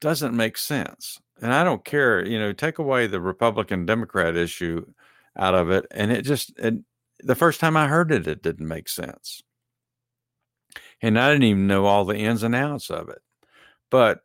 doesn't 0.00 0.36
make 0.36 0.56
sense. 0.56 1.20
And 1.40 1.54
I 1.54 1.62
don't 1.62 1.84
care, 1.84 2.26
you 2.26 2.40
know, 2.40 2.52
take 2.52 2.78
away 2.78 3.06
the 3.06 3.20
Republican 3.20 3.86
Democrat 3.86 4.36
issue 4.36 4.84
out 5.38 5.54
of 5.54 5.70
it. 5.70 5.86
And 5.92 6.10
it 6.10 6.22
just, 6.22 6.52
it, 6.58 6.74
the 7.20 7.36
first 7.36 7.60
time 7.60 7.76
I 7.76 7.86
heard 7.86 8.10
it, 8.10 8.26
it 8.26 8.42
didn't 8.42 8.66
make 8.66 8.88
sense. 8.88 9.42
And 11.00 11.20
I 11.20 11.30
didn't 11.30 11.44
even 11.44 11.68
know 11.68 11.86
all 11.86 12.04
the 12.04 12.16
ins 12.16 12.42
and 12.42 12.54
outs 12.56 12.90
of 12.90 13.08
it. 13.08 13.22
But 13.88 14.24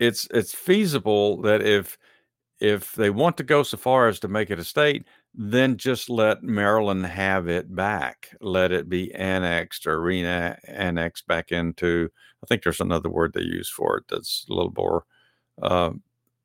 it's 0.00 0.26
it's 0.32 0.54
feasible 0.54 1.42
that 1.42 1.62
if 1.62 1.96
if 2.58 2.92
they 2.94 3.10
want 3.10 3.36
to 3.36 3.44
go 3.44 3.62
so 3.62 3.76
far 3.76 4.08
as 4.08 4.18
to 4.20 4.28
make 4.28 4.50
it 4.50 4.58
a 4.58 4.64
state, 4.64 5.06
then 5.34 5.76
just 5.76 6.10
let 6.10 6.42
Maryland 6.42 7.06
have 7.06 7.48
it 7.48 7.74
back. 7.74 8.28
Let 8.40 8.72
it 8.72 8.88
be 8.88 9.14
annexed 9.14 9.86
or 9.86 10.00
re-annexed 10.00 11.26
back 11.26 11.52
into. 11.52 12.10
I 12.42 12.46
think 12.46 12.62
there's 12.62 12.80
another 12.80 13.08
word 13.08 13.32
they 13.32 13.42
use 13.42 13.68
for 13.68 13.98
it 13.98 14.04
that's 14.08 14.44
a 14.50 14.52
little 14.52 14.72
more 14.76 15.04
uh, 15.62 15.90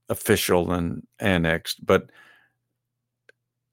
official 0.09 0.65
than 0.65 1.07
annexed, 1.19 1.85
but 1.85 2.09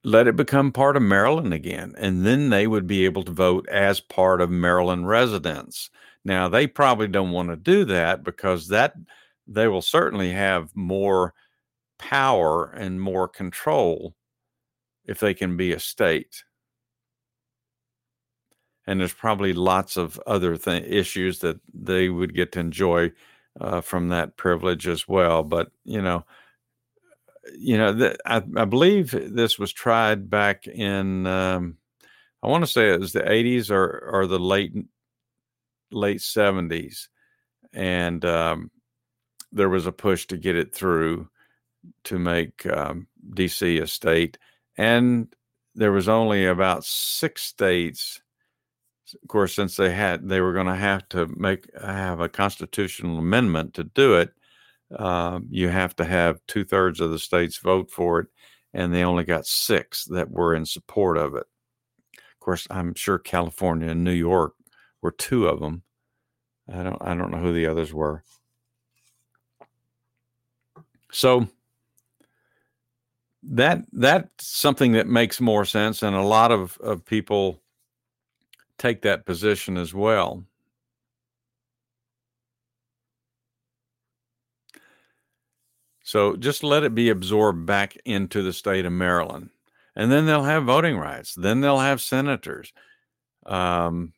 let 0.05 0.27
it 0.27 0.35
become 0.37 0.72
part 0.72 0.96
of 0.96 1.03
Maryland 1.03 1.55
again, 1.55 1.94
and 1.96 2.27
then 2.27 2.48
they 2.48 2.66
would 2.66 2.87
be 2.87 3.05
able 3.05 3.22
to 3.22 3.33
vote 3.33 3.68
as 3.68 4.01
part 4.01 4.40
of 4.40 4.51
Maryland 4.51 5.07
residents. 5.07 5.90
Now 6.25 6.48
they 6.48 6.66
probably 6.66 7.09
don't 7.09 7.31
want 7.31 7.51
to 7.51 7.57
do 7.57 7.85
that 7.85 8.25
because 8.25 8.68
that 8.68 8.94
they 9.46 9.68
will 9.68 9.83
certainly 9.83 10.33
have 10.33 10.75
more 10.75 11.35
power 11.98 12.70
and 12.70 13.01
more 13.01 13.29
control 13.29 14.14
if 15.07 15.21
they 15.21 15.35
can 15.35 15.57
be 15.57 15.73
a 15.73 15.81
state. 15.81 16.45
And 18.87 19.01
there's 19.01 19.12
probably 19.12 19.53
lots 19.53 19.97
of 19.97 20.21
other 20.27 20.57
th- 20.57 20.85
issues 20.85 21.38
that 21.41 21.61
they 21.73 22.09
would 22.09 22.35
get 22.35 22.53
to 22.53 22.61
enjoy 22.61 23.12
uh, 23.61 23.81
from 23.81 24.09
that 24.09 24.37
privilege 24.37 24.88
as 24.88 25.07
well. 25.07 25.43
But 25.43 25.71
you 25.85 26.03
know, 26.03 26.25
you 27.57 27.77
know, 27.77 27.95
th- 27.97 28.17
I, 28.27 28.43
I, 28.57 28.65
believe 28.65 29.11
this 29.11 29.59
was 29.59 29.73
tried 29.73 30.31
back 30.31 30.67
in. 30.67 31.27
Um, 31.27 31.77
I 32.43 32.49
want 32.49 32.65
to 32.65 32.71
say 32.71 32.91
it 32.91 33.01
was 33.01 33.12
the 33.12 33.21
80s 33.21 33.71
or 33.71 34.09
or 34.11 34.27
the 34.27 34.38
late 34.38 34.73
late 35.93 36.19
70s, 36.19 37.09
and 37.73 38.25
um, 38.25 38.71
there 39.53 39.69
was 39.69 39.87
a 39.87 39.93
push 39.93 40.27
to 40.29 40.37
get 40.37 40.57
it 40.57 40.75
through 40.75 41.29
to 42.05 42.19
make 42.19 42.65
um, 42.67 43.07
DC 43.35 43.81
a 43.83 43.87
state 43.87 44.38
and 44.76 45.35
there 45.74 45.92
was 45.92 46.08
only 46.08 46.46
about 46.46 46.85
six 46.85 47.42
states 47.42 48.20
of 49.22 49.28
course 49.28 49.54
since 49.54 49.76
they 49.76 49.92
had 49.92 50.26
they 50.28 50.40
were 50.40 50.52
going 50.52 50.66
to 50.66 50.74
have 50.74 51.06
to 51.08 51.26
make 51.37 51.66
have 51.80 52.20
a 52.20 52.28
constitutional 52.28 53.18
amendment 53.18 53.74
to 53.74 53.85
do 53.85 54.14
it 54.14 54.32
uh, 54.98 55.40
you 55.48 55.68
have 55.68 55.96
to 55.96 56.04
have 56.04 56.40
two-thirds 56.46 57.00
of 57.00 57.11
the 57.11 57.18
states 57.18 57.58
vote 57.58 57.90
for 57.90 58.20
it 58.20 58.28
and 58.74 58.92
they 58.92 59.04
only 59.04 59.24
got 59.24 59.46
six 59.46 60.04
that 60.06 60.30
were 60.30 60.54
in 60.54 60.64
support 60.64 61.16
of 61.16 61.35
it. 61.35 61.44
Of 62.16 62.40
course 62.40 62.66
i'm 62.70 62.94
sure 62.94 63.18
california 63.18 63.90
and 63.90 64.04
new 64.04 64.12
york 64.12 64.54
were 65.02 65.12
two 65.12 65.46
of 65.46 65.61
them 65.61 65.82
i 66.72 66.82
don't 66.82 67.00
i 67.02 67.14
don't 67.14 67.30
know 67.30 67.38
who 67.38 67.52
the 67.52 67.66
others 67.66 67.92
were. 67.92 68.24
So 71.12 71.46
that 73.42 73.85
that's 73.92 74.46
something 74.46 74.92
that 74.92 75.07
makes 75.07 75.40
more 75.40 75.64
sense 75.64 76.02
and 76.02 76.14
a 76.14 76.22
lot 76.22 76.52
of, 76.52 76.78
of 76.78 77.05
people 77.05 77.61
take 78.78 79.02
that 79.02 79.26
position 79.26 79.76
as 79.76 79.92
well. 79.92 80.44
So 86.05 86.37
just 86.37 86.62
let 86.62 86.83
it 86.83 86.94
be 86.94 87.09
absorbed 87.11 87.64
back 87.64 87.96
into 88.05 88.42
the 88.42 88.52
state 88.52 88.85
of 88.85 88.92
maryland 88.92 89.50
and 89.96 90.11
then 90.11 90.26
they'll 90.26 90.42
have 90.42 90.64
voting 90.64 90.98
rights 90.98 91.35
then 91.35 91.61
they'll 91.61 91.78
have 91.78 92.00
senators 92.00 92.72
um, 93.46 94.12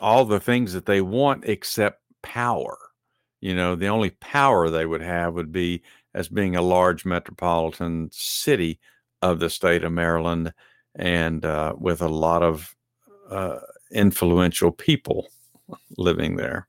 all 0.00 0.24
the 0.24 0.40
things 0.40 0.72
that 0.72 0.86
they 0.86 1.00
want 1.00 1.44
except 1.44 2.00
power. 2.22 2.78
You 3.40 3.54
know 3.54 3.74
the 3.74 3.88
only 3.88 4.10
power 4.10 4.70
they 4.70 4.86
would 4.86 5.02
have 5.02 5.34
would 5.34 5.52
be 5.52 5.82
as 6.14 6.28
being 6.28 6.56
a 6.56 6.62
large 6.62 7.04
metropolitan 7.04 8.10
city 8.12 8.78
of 9.22 9.38
the 9.38 9.50
state 9.50 9.84
of 9.84 9.92
Maryland 9.92 10.52
and 10.94 11.44
uh, 11.44 11.74
with 11.78 12.02
a 12.02 12.08
lot 12.08 12.42
of 12.42 12.74
uh, 13.30 13.58
influential 13.90 14.70
people 14.72 15.28
living 15.96 16.36
there. 16.36 16.68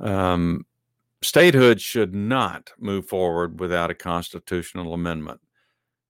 Um, 0.00 0.64
statehood 1.22 1.80
should 1.80 2.14
not 2.14 2.72
move 2.78 3.08
forward 3.08 3.60
without 3.60 3.90
a 3.90 3.94
constitutional 3.94 4.94
amendment, 4.94 5.40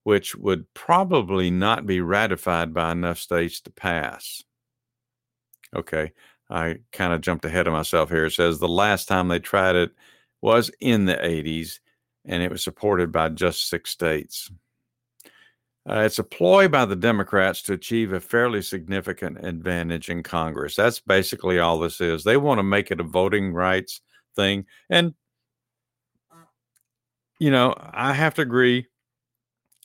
which 0.03 0.35
would 0.35 0.71
probably 0.73 1.49
not 1.49 1.85
be 1.85 2.01
ratified 2.01 2.73
by 2.73 2.91
enough 2.91 3.19
states 3.19 3.59
to 3.61 3.71
pass. 3.71 4.43
Okay, 5.75 6.11
I 6.49 6.77
kind 6.91 7.13
of 7.13 7.21
jumped 7.21 7.45
ahead 7.45 7.67
of 7.67 7.73
myself 7.73 8.09
here. 8.09 8.25
It 8.25 8.31
says 8.31 8.59
the 8.59 8.67
last 8.67 9.07
time 9.07 9.27
they 9.27 9.39
tried 9.39 9.75
it 9.75 9.91
was 10.41 10.71
in 10.79 11.05
the 11.05 11.15
80s 11.15 11.79
and 12.25 12.43
it 12.43 12.51
was 12.51 12.63
supported 12.63 13.11
by 13.11 13.29
just 13.29 13.69
six 13.69 13.91
states. 13.91 14.51
Uh, 15.89 16.01
it's 16.01 16.19
a 16.19 16.23
ploy 16.23 16.67
by 16.67 16.85
the 16.85 16.95
Democrats 16.95 17.61
to 17.63 17.73
achieve 17.73 18.13
a 18.13 18.19
fairly 18.19 18.61
significant 18.61 19.43
advantage 19.43 20.09
in 20.09 20.21
Congress. 20.21 20.75
That's 20.75 20.99
basically 20.99 21.57
all 21.57 21.79
this 21.79 21.99
is. 21.99 22.23
They 22.23 22.37
want 22.37 22.59
to 22.59 22.63
make 22.63 22.91
it 22.91 22.99
a 22.99 23.03
voting 23.03 23.53
rights 23.53 24.01
thing. 24.35 24.65
And, 24.89 25.15
you 27.39 27.49
know, 27.49 27.73
I 27.77 28.13
have 28.13 28.35
to 28.35 28.41
agree. 28.41 28.87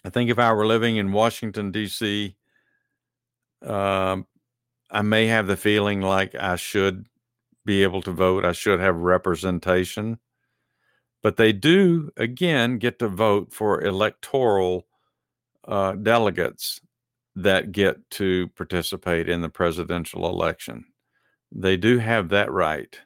I 0.05 0.11
think 0.11 0.29
if 0.29 0.39
I 0.39 0.53
were 0.53 0.67
living 0.67 0.97
in 0.97 1.13
Washington, 1.13 1.71
D.C., 1.71 2.37
um, 3.63 4.27
I 4.91 5.01
may 5.01 5.27
have 5.29 5.47
the 5.47 5.57
feeling 5.57 6.03
like 6.03 6.35
I 6.35 6.57
should 6.57 7.07
be 7.65 7.83
able 7.83 8.03
to 8.03 8.11
vote, 8.11 8.45
I 8.45 8.53
should 8.53 8.81
have 8.81 8.97
representation 8.97 10.19
but 11.25 11.39
they 11.39 11.53
do 11.53 12.13
again 12.19 12.79
get 12.79 13.01
to 13.01 13.09
vote 13.09 13.55
for 13.55 13.83
electoral 13.83 14.87
uh, 15.69 15.95
delegates 15.95 16.81
that 17.37 17.73
get 17.73 18.11
to 18.11 18.49
participate 18.57 19.29
in 19.29 19.43
the 19.43 19.51
presidential 19.51 20.29
election. 20.29 20.87
They 21.53 21.77
do 21.79 21.99
have 21.99 22.31
that 22.31 22.53
right, 22.53 22.99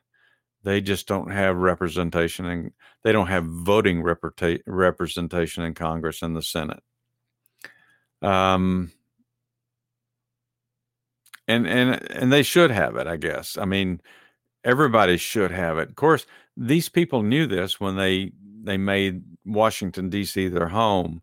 They 0.64 0.82
just 0.82 1.08
don't 1.08 1.30
have 1.32 1.56
representation 1.56 2.46
and 2.46 2.72
they 3.04 3.12
don't 3.12 3.28
have 3.28 3.46
voting 3.46 4.02
representa- 4.02 4.62
representation 4.66 5.64
in 5.64 5.74
Congress 5.74 6.22
and 6.22 6.36
the 6.36 6.42
Senate. 6.42 6.82
Um, 8.22 8.92
and 11.48 11.66
and 11.66 12.10
and 12.12 12.32
they 12.32 12.42
should 12.42 12.70
have 12.70 12.96
it, 12.96 13.06
I 13.06 13.16
guess. 13.16 13.58
I 13.58 13.64
mean, 13.66 14.00
everybody 14.68 15.16
should 15.16 15.50
have 15.50 15.78
it. 15.78 15.88
Of 15.88 15.96
course, 15.96 16.26
these 16.56 16.90
people 16.90 17.22
knew 17.22 17.46
this 17.46 17.80
when 17.80 17.96
they 17.96 18.32
they 18.62 18.76
made 18.76 19.22
Washington 19.46 20.10
D.C. 20.10 20.48
their 20.48 20.68
home. 20.68 21.22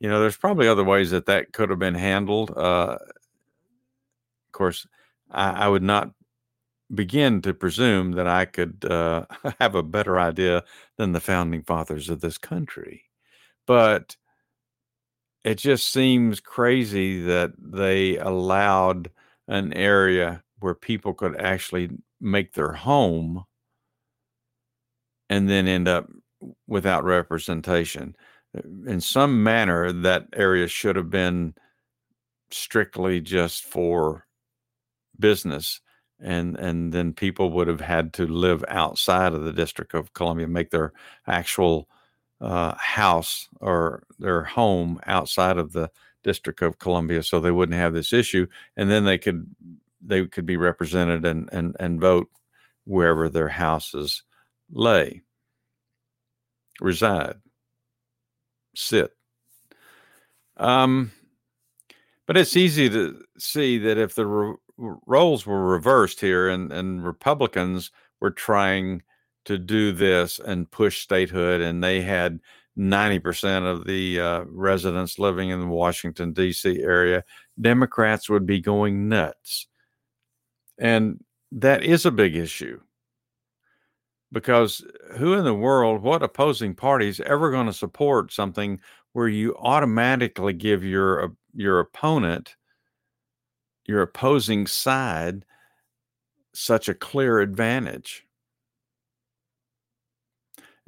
You 0.00 0.08
know, 0.08 0.18
there's 0.18 0.36
probably 0.36 0.66
other 0.66 0.84
ways 0.84 1.10
that 1.10 1.26
that 1.26 1.52
could 1.52 1.68
have 1.68 1.78
been 1.78 1.94
handled. 1.94 2.50
Uh, 2.56 2.96
of 4.46 4.52
course, 4.52 4.86
I, 5.30 5.64
I, 5.64 5.68
would 5.68 5.82
not 5.82 6.12
begin 6.94 7.42
to 7.42 7.52
presume 7.52 8.12
that 8.12 8.26
I 8.26 8.46
could 8.46 8.84
uh, 8.84 9.26
have 9.60 9.74
a 9.74 9.82
better 9.82 10.18
idea 10.18 10.64
than 10.96 11.12
the 11.12 11.20
founding 11.20 11.62
fathers 11.62 12.08
of 12.08 12.20
this 12.20 12.38
country, 12.38 13.04
but 13.66 14.16
it 15.44 15.58
just 15.58 15.92
seems 15.92 16.40
crazy 16.40 17.22
that 17.22 17.52
they 17.58 18.16
allowed 18.16 19.10
an 19.48 19.72
area 19.74 20.42
where 20.60 20.74
people 20.74 21.14
could 21.14 21.38
actually 21.40 21.90
make 22.20 22.54
their 22.54 22.72
home 22.72 23.44
and 25.28 25.48
then 25.48 25.66
end 25.66 25.88
up 25.88 26.08
without 26.66 27.04
representation. 27.04 28.16
Uh, 28.56 28.62
in 28.90 29.00
some 29.00 29.42
manner, 29.42 29.92
that 29.92 30.26
area 30.34 30.68
should 30.68 30.96
have 30.96 31.10
been 31.10 31.54
strictly 32.50 33.20
just 33.20 33.64
for 33.64 34.24
business 35.18 35.80
and 36.20 36.56
and 36.56 36.92
then 36.92 37.12
people 37.12 37.50
would 37.50 37.68
have 37.68 37.80
had 37.80 38.12
to 38.12 38.26
live 38.26 38.64
outside 38.68 39.32
of 39.32 39.44
the 39.44 39.52
district 39.52 39.94
of 39.94 40.12
columbia 40.14 40.46
make 40.46 40.70
their 40.70 40.92
actual 41.26 41.88
uh, 42.40 42.74
house 42.76 43.48
or 43.60 44.02
their 44.18 44.44
home 44.44 45.00
outside 45.06 45.58
of 45.58 45.72
the 45.72 45.90
district 46.22 46.62
of 46.62 46.78
columbia 46.78 47.22
so 47.22 47.40
they 47.40 47.50
wouldn't 47.50 47.78
have 47.78 47.92
this 47.92 48.12
issue 48.12 48.46
and 48.76 48.90
then 48.90 49.04
they 49.04 49.18
could 49.18 49.46
they 50.06 50.26
could 50.26 50.46
be 50.46 50.56
represented 50.56 51.24
and 51.24 51.48
and, 51.52 51.76
and 51.80 52.00
vote 52.00 52.28
wherever 52.84 53.28
their 53.28 53.48
houses 53.48 54.22
lay 54.70 55.22
reside, 56.80 57.36
sit. 58.74 59.10
Um, 60.56 61.12
but 62.26 62.36
it's 62.36 62.56
easy 62.56 62.88
to 62.90 63.22
see 63.38 63.78
that 63.78 63.98
if 63.98 64.14
the 64.14 64.26
re- 64.26 64.56
roles 64.78 65.46
were 65.46 65.66
reversed 65.66 66.20
here 66.20 66.48
and, 66.48 66.72
and 66.72 67.04
Republicans 67.04 67.90
were 68.20 68.30
trying 68.30 69.02
to 69.44 69.58
do 69.58 69.92
this 69.92 70.40
and 70.40 70.70
push 70.70 71.02
statehood, 71.02 71.60
and 71.60 71.82
they 71.82 72.00
had 72.00 72.40
90% 72.76 73.70
of 73.70 73.86
the 73.86 74.20
uh, 74.20 74.44
residents 74.48 75.18
living 75.18 75.50
in 75.50 75.60
the 75.60 75.66
Washington, 75.66 76.32
D.C. 76.32 76.82
area, 76.82 77.22
Democrats 77.60 78.28
would 78.28 78.44
be 78.44 78.60
going 78.60 79.08
nuts. 79.08 79.68
And 80.78 81.24
that 81.52 81.82
is 81.82 82.04
a 82.06 82.10
big 82.10 82.36
issue 82.36 82.80
because 84.32 84.84
who 85.16 85.34
in 85.34 85.44
the 85.44 85.54
world, 85.54 86.02
what 86.02 86.22
opposing 86.22 86.74
party 86.74 87.08
is 87.08 87.20
ever 87.20 87.50
going 87.50 87.66
to 87.66 87.72
support 87.72 88.32
something 88.32 88.80
where 89.12 89.28
you 89.28 89.56
automatically 89.56 90.52
give 90.52 90.84
your 90.84 91.24
uh, 91.24 91.28
your 91.54 91.80
opponent, 91.80 92.56
your 93.86 94.02
opposing 94.02 94.66
side, 94.66 95.44
such 96.54 96.88
a 96.88 96.94
clear 96.94 97.40
advantage? 97.40 98.24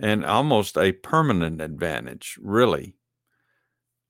And 0.01 0.24
almost 0.24 0.77
a 0.77 0.92
permanent 0.92 1.61
advantage, 1.61 2.38
really. 2.40 2.94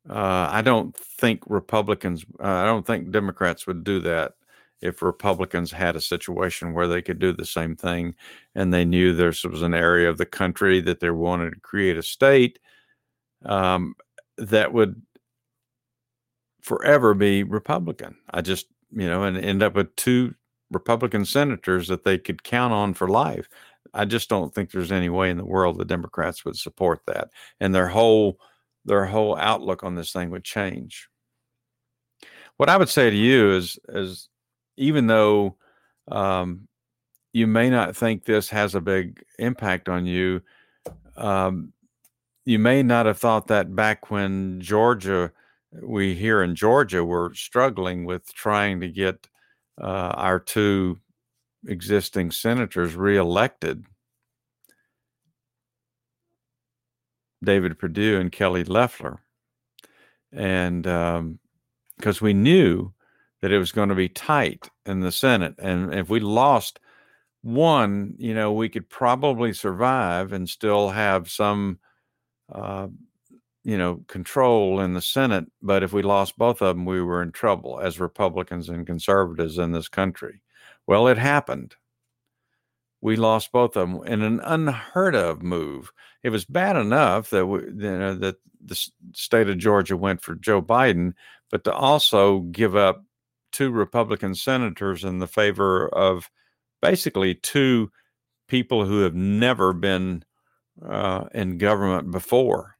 Uh, 0.08 0.48
I 0.50 0.62
don't 0.62 0.96
think 0.96 1.42
Republicans, 1.46 2.24
uh, 2.42 2.46
I 2.46 2.66
don't 2.66 2.86
think 2.86 3.10
Democrats 3.10 3.66
would 3.66 3.84
do 3.84 4.00
that 4.00 4.32
if 4.80 5.02
Republicans 5.02 5.70
had 5.72 5.96
a 5.96 6.00
situation 6.00 6.72
where 6.72 6.86
they 6.86 7.02
could 7.02 7.18
do 7.18 7.32
the 7.32 7.44
same 7.44 7.74
thing 7.74 8.14
and 8.54 8.72
they 8.72 8.84
knew 8.84 9.12
there 9.12 9.28
was 9.28 9.62
an 9.62 9.74
area 9.74 10.08
of 10.08 10.18
the 10.18 10.26
country 10.26 10.80
that 10.80 11.00
they 11.00 11.10
wanted 11.10 11.50
to 11.50 11.60
create 11.60 11.96
a 11.96 12.02
state 12.02 12.58
um, 13.44 13.94
that 14.36 14.72
would 14.72 15.00
forever 16.60 17.14
be 17.14 17.42
Republican. 17.42 18.16
I 18.30 18.40
just, 18.40 18.66
you 18.90 19.06
know, 19.06 19.24
and 19.24 19.36
end 19.36 19.62
up 19.62 19.74
with 19.74 19.94
two 19.96 20.34
Republican 20.70 21.24
senators 21.24 21.88
that 21.88 22.04
they 22.04 22.18
could 22.18 22.42
count 22.42 22.72
on 22.72 22.94
for 22.94 23.08
life. 23.08 23.48
I 23.94 24.04
just 24.04 24.28
don't 24.28 24.54
think 24.54 24.70
there's 24.70 24.92
any 24.92 25.08
way 25.08 25.30
in 25.30 25.38
the 25.38 25.44
world 25.44 25.78
the 25.78 25.84
Democrats 25.84 26.44
would 26.44 26.56
support 26.56 27.00
that, 27.06 27.30
and 27.58 27.74
their 27.74 27.88
whole 27.88 28.38
their 28.84 29.06
whole 29.06 29.36
outlook 29.36 29.82
on 29.82 29.94
this 29.94 30.12
thing 30.12 30.30
would 30.30 30.44
change. 30.44 31.08
What 32.58 32.68
I 32.68 32.76
would 32.76 32.88
say 32.88 33.10
to 33.10 33.16
you 33.16 33.52
is, 33.52 33.78
is 33.88 34.28
even 34.78 35.08
though 35.08 35.56
um, 36.10 36.68
you 37.32 37.46
may 37.46 37.68
not 37.68 37.96
think 37.96 38.24
this 38.24 38.48
has 38.48 38.74
a 38.74 38.80
big 38.80 39.22
impact 39.38 39.88
on 39.88 40.06
you, 40.06 40.40
um, 41.16 41.72
you 42.46 42.58
may 42.58 42.82
not 42.82 43.04
have 43.06 43.18
thought 43.18 43.48
that 43.48 43.74
back 43.74 44.10
when 44.10 44.60
Georgia, 44.60 45.32
we 45.82 46.14
here 46.14 46.42
in 46.42 46.54
Georgia, 46.54 47.04
were 47.04 47.34
struggling 47.34 48.06
with 48.06 48.32
trying 48.32 48.80
to 48.80 48.88
get 48.88 49.28
uh, 49.80 50.12
our 50.14 50.38
two 50.40 50.98
existing 51.66 52.30
senators 52.30 52.94
reelected. 52.94 53.84
David 57.42 57.78
Perdue 57.78 58.18
and 58.18 58.32
Kelly 58.32 58.64
Loeffler. 58.64 59.20
And 60.32 60.82
because 60.82 61.18
um, 61.18 62.20
we 62.20 62.32
knew 62.32 62.92
that 63.40 63.52
it 63.52 63.58
was 63.58 63.72
going 63.72 63.88
to 63.88 63.94
be 63.94 64.08
tight 64.08 64.68
in 64.86 65.00
the 65.00 65.12
Senate. 65.12 65.54
And 65.58 65.94
if 65.94 66.08
we 66.08 66.20
lost 66.20 66.80
one, 67.42 68.14
you 68.18 68.34
know, 68.34 68.52
we 68.52 68.68
could 68.68 68.88
probably 68.88 69.52
survive 69.52 70.32
and 70.32 70.48
still 70.48 70.90
have 70.90 71.30
some, 71.30 71.78
uh, 72.52 72.88
you 73.62 73.78
know, 73.78 74.02
control 74.08 74.80
in 74.80 74.94
the 74.94 75.00
Senate. 75.00 75.46
But 75.62 75.82
if 75.82 75.92
we 75.92 76.02
lost 76.02 76.36
both 76.36 76.62
of 76.62 76.76
them, 76.76 76.84
we 76.84 77.00
were 77.00 77.22
in 77.22 77.32
trouble 77.32 77.80
as 77.80 78.00
Republicans 78.00 78.68
and 78.68 78.86
conservatives 78.86 79.58
in 79.58 79.72
this 79.72 79.88
country. 79.88 80.42
Well, 80.86 81.06
it 81.06 81.18
happened. 81.18 81.76
We 83.00 83.14
lost 83.14 83.52
both 83.52 83.76
of 83.76 83.88
them 83.88 84.02
in 84.04 84.22
an 84.22 84.40
unheard 84.40 85.14
of 85.14 85.42
move. 85.42 85.92
It 86.24 86.30
was 86.30 86.44
bad 86.44 86.76
enough 86.76 87.30
that 87.30 87.46
we, 87.46 87.60
you 87.60 87.98
know, 87.98 88.14
that 88.16 88.36
the 88.64 88.88
state 89.12 89.48
of 89.48 89.58
Georgia 89.58 89.96
went 89.96 90.20
for 90.20 90.34
Joe 90.34 90.60
Biden, 90.60 91.12
but 91.50 91.62
to 91.64 91.72
also 91.72 92.40
give 92.40 92.74
up 92.74 93.04
two 93.52 93.70
Republican 93.70 94.34
senators 94.34 95.04
in 95.04 95.18
the 95.18 95.26
favor 95.26 95.88
of 95.88 96.30
basically 96.82 97.34
two 97.34 97.90
people 98.48 98.84
who 98.84 99.00
have 99.00 99.14
never 99.14 99.72
been 99.72 100.24
uh, 100.86 101.24
in 101.34 101.58
government 101.58 102.10
before. 102.10 102.76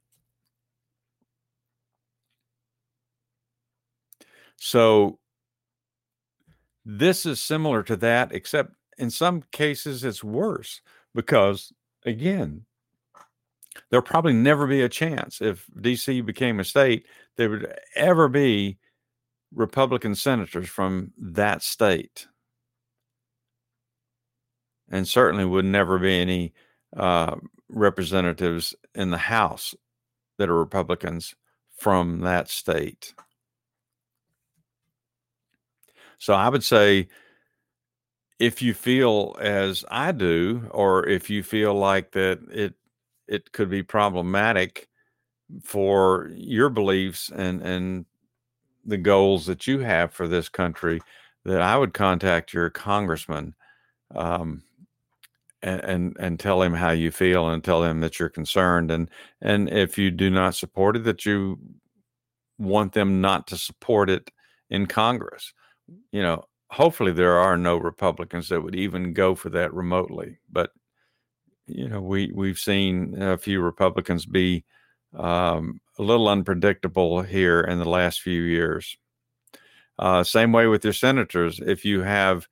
So 4.57 5.19
this 6.85 7.25
is 7.25 7.41
similar 7.41 7.83
to 7.83 7.95
that, 7.97 8.33
except 8.33 8.73
in 8.97 9.09
some 9.09 9.43
cases 9.51 10.03
it's 10.03 10.23
worse 10.23 10.81
because, 11.13 11.71
again, 12.05 12.65
there'll 13.89 14.03
probably 14.03 14.33
never 14.33 14.67
be 14.67 14.81
a 14.81 14.89
chance 14.89 15.41
if 15.41 15.65
DC 15.79 16.25
became 16.25 16.59
a 16.59 16.63
state, 16.63 17.05
there 17.37 17.49
would 17.49 17.73
ever 17.95 18.27
be 18.27 18.77
Republican 19.53 20.15
senators 20.15 20.67
from 20.67 21.11
that 21.17 21.63
state. 21.63 22.27
And 24.89 25.07
certainly 25.07 25.45
would 25.45 25.65
never 25.65 25.99
be 25.99 26.19
any 26.19 26.53
uh, 26.95 27.35
representatives 27.69 28.75
in 28.95 29.11
the 29.11 29.17
House 29.17 29.75
that 30.37 30.49
are 30.49 30.57
Republicans 30.57 31.35
from 31.77 32.21
that 32.21 32.49
state. 32.49 33.13
So 36.17 36.33
I 36.33 36.49
would 36.49 36.63
say 36.63 37.07
if 38.39 38.61
you 38.61 38.73
feel 38.73 39.35
as 39.39 39.85
I 39.89 40.11
do, 40.11 40.67
or 40.71 41.07
if 41.07 41.29
you 41.29 41.43
feel 41.43 41.73
like 41.73 42.11
that 42.11 42.39
it 42.51 42.73
it 43.27 43.51
could 43.51 43.69
be 43.69 43.83
problematic 43.83 44.87
for 45.63 46.29
your 46.33 46.69
beliefs 46.69 47.31
and 47.35 47.61
and 47.61 48.05
the 48.85 48.97
goals 48.97 49.45
that 49.45 49.67
you 49.67 49.79
have 49.79 50.13
for 50.13 50.27
this 50.27 50.49
country, 50.49 51.01
that 51.45 51.61
I 51.61 51.77
would 51.77 51.93
contact 51.93 52.53
your 52.53 52.69
congressman 52.69 53.55
um, 54.15 54.63
and, 55.61 55.81
and, 55.81 56.17
and 56.19 56.39
tell 56.39 56.61
him 56.61 56.73
how 56.73 56.91
you 56.91 57.11
feel 57.11 57.49
and 57.49 57.63
tell 57.63 57.83
him 57.83 57.99
that 58.01 58.19
you're 58.19 58.29
concerned 58.29 58.91
and 58.91 59.09
and 59.41 59.69
if 59.69 59.97
you 59.97 60.11
do 60.11 60.29
not 60.29 60.55
support 60.55 60.95
it, 60.95 61.03
that 61.03 61.25
you 61.25 61.59
want 62.57 62.93
them 62.93 63.21
not 63.21 63.47
to 63.47 63.57
support 63.57 64.09
it 64.09 64.31
in 64.69 64.85
Congress. 64.85 65.53
You 66.11 66.21
know, 66.21 66.45
hopefully 66.69 67.11
there 67.11 67.37
are 67.37 67.57
no 67.57 67.77
Republicans 67.77 68.49
that 68.49 68.61
would 68.61 68.75
even 68.75 69.13
go 69.13 69.35
for 69.35 69.49
that 69.49 69.73
remotely, 69.73 70.39
but 70.51 70.71
you 71.65 71.87
know, 71.87 72.01
we 72.01 72.31
we've 72.33 72.59
seen 72.59 73.21
a 73.21 73.37
few 73.37 73.61
Republicans 73.61 74.25
be 74.25 74.63
um, 75.15 75.79
a 75.99 76.03
little 76.03 76.29
unpredictable 76.29 77.21
here 77.21 77.59
in 77.61 77.77
the 77.77 77.89
last 77.89 78.21
few 78.21 78.41
years. 78.41 78.97
Uh, 79.99 80.23
same 80.23 80.53
way 80.53 80.65
with 80.67 80.83
your 80.83 80.93
senators. 80.93 81.59
If 81.59 81.83
you 81.83 82.01
have 82.01 82.47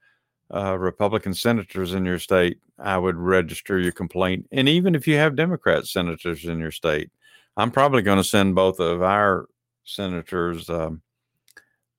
uh, 0.53 0.77
Republican 0.77 1.33
senators 1.33 1.93
in 1.93 2.05
your 2.05 2.19
state, 2.19 2.59
I 2.77 2.97
would 2.97 3.15
register 3.15 3.79
your 3.79 3.93
complaint. 3.93 4.47
And 4.51 4.67
even 4.67 4.95
if 4.95 5.07
you 5.07 5.15
have 5.15 5.37
Democrat 5.37 5.87
senators 5.87 6.43
in 6.43 6.59
your 6.59 6.71
state, 6.71 7.09
I'm 7.55 7.71
probably 7.71 8.01
going 8.01 8.17
to 8.17 8.23
send 8.23 8.53
both 8.53 8.79
of 8.81 9.01
our 9.01 9.47
senators 9.85 10.69
um, 10.69 11.01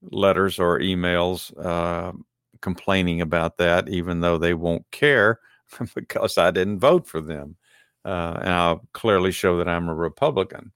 letters 0.02 0.58
or 0.58 0.78
emails 0.78 1.52
uh, 1.64 2.12
complaining 2.60 3.22
about 3.22 3.56
that, 3.56 3.88
even 3.88 4.20
though 4.20 4.36
they 4.36 4.52
won't 4.52 4.88
care 4.90 5.40
because 5.94 6.36
I 6.36 6.50
didn't 6.50 6.80
vote 6.80 7.06
for 7.06 7.22
them. 7.22 7.56
Uh, 8.04 8.38
and 8.40 8.50
I'll 8.50 8.86
clearly 8.92 9.32
show 9.32 9.56
that 9.58 9.68
I'm 9.68 9.88
a 9.88 9.94
Republican. 9.94 10.72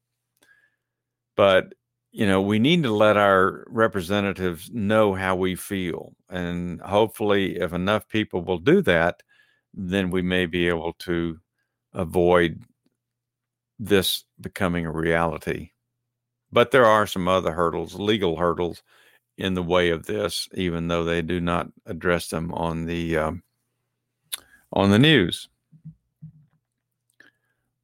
But, 1.36 1.74
you 2.10 2.26
know, 2.26 2.42
we 2.42 2.58
need 2.58 2.82
to 2.82 2.92
let 2.92 3.16
our 3.16 3.64
representatives 3.68 4.70
know 4.72 5.14
how 5.14 5.36
we 5.36 5.54
feel. 5.54 6.14
And 6.28 6.80
hopefully, 6.80 7.56
if 7.58 7.72
enough 7.72 8.08
people 8.08 8.42
will 8.42 8.58
do 8.58 8.82
that, 8.82 9.22
then 9.74 10.10
we 10.10 10.22
may 10.22 10.46
be 10.46 10.68
able 10.68 10.92
to 11.00 11.38
avoid 11.94 12.62
this 13.78 14.24
becoming 14.40 14.86
a 14.86 14.92
reality. 14.92 15.70
But 16.52 16.70
there 16.70 16.84
are 16.84 17.06
some 17.06 17.28
other 17.28 17.52
hurdles, 17.52 17.94
legal 17.94 18.36
hurdles, 18.36 18.82
in 19.38 19.54
the 19.54 19.62
way 19.62 19.90
of 19.90 20.06
this, 20.06 20.48
even 20.54 20.88
though 20.88 21.04
they 21.04 21.22
do 21.22 21.40
not 21.40 21.68
address 21.86 22.28
them 22.28 22.52
on 22.52 22.84
the 22.86 23.16
um, 23.16 23.42
on 24.72 24.90
the 24.90 24.98
news. 24.98 25.48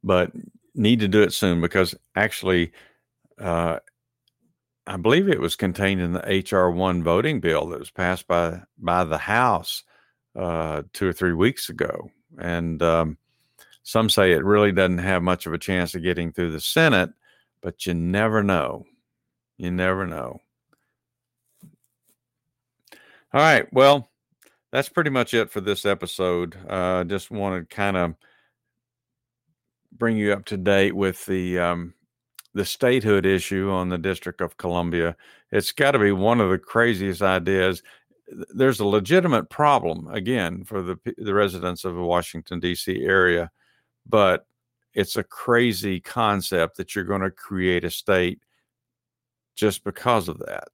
But 0.05 0.33
need 0.75 1.01
to 1.01 1.09
do 1.09 1.23
it 1.23 1.33
soon 1.33 1.61
because 1.61 1.95
actually, 2.15 2.73
uh, 3.41 3.79
I 4.87 4.97
believe 4.97 5.29
it 5.29 5.41
was 5.41 5.57
contained 5.57 6.01
in 6.01 6.13
the 6.13 6.45
HR 6.51 6.71
one 6.71 7.03
voting 7.03 7.41
bill 7.41 7.67
that 7.69 7.79
was 7.79 7.91
passed 7.91 8.27
by 8.27 8.63
by 8.79 9.05
the 9.05 9.19
House 9.19 9.85
uh, 10.35 10.83
two 10.93 11.09
or 11.09 11.13
three 11.13 11.35
weeks 11.35 11.69
ago, 11.69 12.11
and 12.39 12.83
um, 12.83 13.19
some 13.83 14.09
say 14.09 14.33
it 14.33 14.45
really 14.45 14.73
doesn't 14.73 14.99
have 14.99 15.23
much 15.23 15.47
of 15.47 15.53
a 15.53 15.59
chance 15.59 15.95
of 15.95 16.03
getting 16.03 16.33
through 16.33 16.53
the 16.53 16.61
Senate, 16.61 17.11
but 17.61 17.87
you 17.87 17.95
never 17.95 18.43
know. 18.43 18.85
You 19.57 19.71
never 19.71 20.07
know. 20.07 20.41
All 23.33 23.41
right. 23.41 23.71
Well, 23.73 24.09
that's 24.71 24.89
pretty 24.89 25.11
much 25.11 25.35
it 25.35 25.51
for 25.51 25.61
this 25.61 25.85
episode. 25.85 26.57
Uh, 26.69 27.05
just 27.05 27.31
want 27.31 27.69
to 27.69 27.75
kind 27.75 27.97
of 27.97 28.15
bring 29.93 30.17
you 30.17 30.33
up 30.33 30.45
to 30.47 30.57
date 30.57 30.95
with 30.95 31.25
the 31.27 31.59
um, 31.59 31.95
the 32.55 32.65
statehood 32.65 33.27
issue 33.27 33.71
on 33.71 33.89
the 33.89 33.99
District 33.99 34.41
of 34.41 34.57
Columbia. 34.57 35.17
It's 35.53 35.73
got 35.73 35.93
to 35.93 35.99
be 35.99 36.13
one 36.13 36.41
of 36.41 36.51
the 36.51 36.59
craziest 36.59 37.23
ideas. 37.23 37.83
There's 38.51 38.81
a 38.81 38.87
legitimate 38.87 39.49
problem 39.51 40.09
again 40.09 40.65
for 40.65 40.83
the 40.83 40.99
the 41.17 41.35
residents 41.35 41.85
of 41.85 41.95
the 41.95 42.03
Washington 42.03 42.61
D.C. 42.61 43.03
area, 43.05 43.51
but 44.07 44.47
it's 44.95 45.17
a 45.17 45.23
crazy 45.23 46.01
concept 46.01 46.77
that 46.77 46.95
you're 46.95 47.05
going 47.05 47.23
to 47.23 47.31
create 47.31 47.85
a 47.85 47.91
state 47.91 48.41
just 49.57 49.85
because 49.85 50.29
of 50.29 50.39
that 50.41 50.69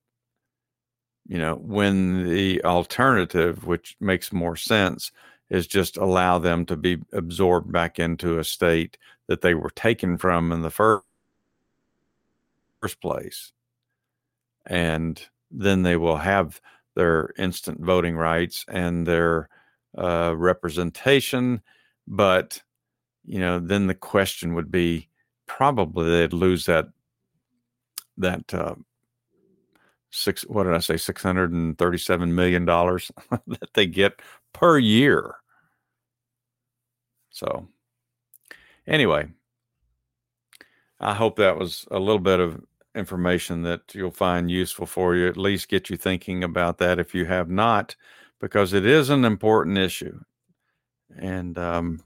you 1.26 1.38
know, 1.38 1.56
when 1.56 2.28
the 2.28 2.62
alternative, 2.64 3.64
which 3.64 3.96
makes 4.00 4.32
more 4.32 4.56
sense, 4.56 5.10
is 5.50 5.66
just 5.66 5.96
allow 5.96 6.38
them 6.38 6.66
to 6.66 6.76
be 6.76 6.98
absorbed 7.12 7.72
back 7.72 7.98
into 7.98 8.38
a 8.38 8.44
state 8.44 8.98
that 9.28 9.40
they 9.40 9.54
were 9.54 9.70
taken 9.70 10.18
from 10.18 10.52
in 10.52 10.62
the 10.62 10.70
first 10.70 11.04
place. 12.92 13.52
And 14.66 15.20
then 15.50 15.82
they 15.82 15.96
will 15.96 16.16
have 16.16 16.60
their 16.94 17.30
instant 17.38 17.80
voting 17.80 18.16
rights 18.16 18.64
and 18.68 19.06
their 19.06 19.48
uh, 19.96 20.34
representation. 20.36 21.62
But, 22.06 22.62
you 23.24 23.38
know, 23.38 23.58
then 23.58 23.86
the 23.86 23.94
question 23.94 24.54
would 24.54 24.70
be 24.70 25.08
probably 25.46 26.10
they'd 26.10 26.32
lose 26.32 26.66
that 26.66 26.86
that 28.16 28.54
uh, 28.54 28.74
six 30.10 30.42
what 30.42 30.64
did 30.64 30.74
I 30.74 30.78
say, 30.78 30.96
six 30.96 31.22
hundred 31.22 31.52
and 31.52 31.76
thirty-seven 31.76 32.34
million 32.34 32.64
dollars 32.64 33.10
that 33.30 33.74
they 33.74 33.86
get 33.86 34.20
per 34.52 34.78
year. 34.78 35.34
So 37.30 37.66
anyway, 38.86 39.28
I 41.00 41.14
hope 41.14 41.36
that 41.36 41.58
was 41.58 41.86
a 41.90 41.98
little 41.98 42.20
bit 42.20 42.40
of 42.40 42.62
information 42.94 43.62
that 43.62 43.94
you'll 43.94 44.10
find 44.10 44.50
useful 44.50 44.86
for 44.86 45.14
you, 45.14 45.28
at 45.28 45.36
least 45.36 45.68
get 45.68 45.90
you 45.90 45.96
thinking 45.96 46.44
about 46.44 46.78
that 46.78 46.98
if 46.98 47.14
you 47.14 47.24
have 47.24 47.50
not, 47.50 47.96
because 48.40 48.72
it 48.72 48.86
is 48.86 49.10
an 49.10 49.24
important 49.24 49.78
issue. 49.78 50.18
And 51.16 51.58
um, 51.58 52.00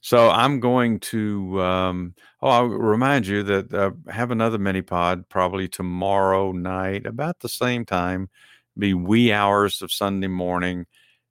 so 0.00 0.30
I'm 0.30 0.60
going 0.60 1.00
to. 1.00 1.60
Um, 1.62 2.14
oh, 2.42 2.48
I'll 2.48 2.66
remind 2.66 3.26
you 3.26 3.42
that 3.44 3.72
uh, 3.72 3.90
have 4.10 4.30
another 4.30 4.58
mini 4.58 4.82
pod 4.82 5.28
probably 5.28 5.68
tomorrow 5.68 6.52
night 6.52 7.06
about 7.06 7.40
the 7.40 7.48
same 7.48 7.84
time, 7.84 8.30
be 8.78 8.94
wee 8.94 9.32
hours 9.32 9.82
of 9.82 9.92
Sunday 9.92 10.28
morning, 10.28 10.86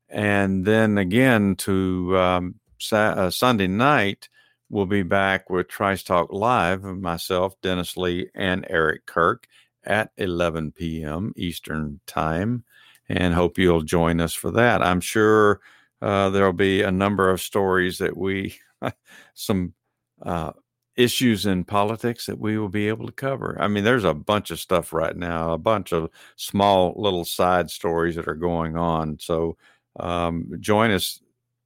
and 0.07 0.65
then 0.65 0.97
again 0.97 1.55
to 1.57 2.17
um, 2.17 2.55
sa- 2.79 3.13
uh, 3.17 3.29
Sunday 3.31 3.67
night. 3.67 4.29
We'll 4.71 4.85
be 4.85 5.01
back 5.01 5.49
with 5.49 5.67
Trice 5.67 6.03
Talk 6.03 6.31
Live, 6.31 6.83
myself, 6.83 7.59
Dennis 7.63 7.97
Lee, 7.97 8.29
and 8.35 8.67
Eric 8.69 9.07
Kirk 9.07 9.47
at 9.83 10.11
11 10.17 10.73
p.m. 10.73 11.33
Eastern 11.35 11.99
Time, 12.05 12.63
and 13.07 13.33
hope 13.33 13.57
you'll 13.57 13.81
join 13.81 14.21
us 14.21 14.35
for 14.35 14.51
that. 14.51 14.83
I'm 14.83 15.01
sure 15.01 15.59
uh, 16.03 16.29
there'll 16.29 16.53
be 16.53 16.83
a 16.83 16.91
number 16.91 17.31
of 17.31 17.41
stories 17.41 17.97
that 17.97 18.15
we, 18.15 18.59
some 19.33 19.73
uh, 20.21 20.51
issues 20.95 21.47
in 21.47 21.63
politics 21.63 22.27
that 22.27 22.37
we 22.37 22.59
will 22.59 22.69
be 22.69 22.89
able 22.89 23.07
to 23.07 23.11
cover. 23.11 23.57
I 23.59 23.67
mean, 23.67 23.83
there's 23.83 24.03
a 24.03 24.13
bunch 24.13 24.51
of 24.51 24.59
stuff 24.59 24.93
right 24.93 25.15
now, 25.17 25.51
a 25.51 25.57
bunch 25.57 25.93
of 25.93 26.11
small 26.35 26.93
little 26.95 27.25
side 27.25 27.71
stories 27.71 28.17
that 28.17 28.27
are 28.27 28.35
going 28.35 28.77
on. 28.77 29.17
So 29.19 29.57
um, 29.99 30.51
join 30.59 30.91
us, 30.91 31.21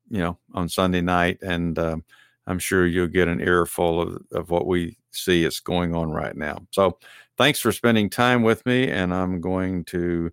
you 0.09 0.19
know, 0.19 0.37
on 0.53 0.69
Sunday 0.69 1.01
night, 1.01 1.39
and 1.41 1.77
um, 1.77 2.05
I'm 2.47 2.59
sure 2.59 2.85
you'll 2.85 3.07
get 3.07 3.27
an 3.27 3.41
earful 3.41 4.01
of, 4.01 4.21
of 4.31 4.49
what 4.49 4.67
we 4.67 4.97
see 5.11 5.43
is 5.45 5.59
going 5.59 5.95
on 5.95 6.11
right 6.11 6.35
now. 6.35 6.57
So 6.71 6.97
thanks 7.37 7.59
for 7.59 7.71
spending 7.71 8.09
time 8.09 8.43
with 8.43 8.65
me, 8.65 8.89
and 8.89 9.13
I'm 9.13 9.39
going 9.39 9.85
to 9.85 10.31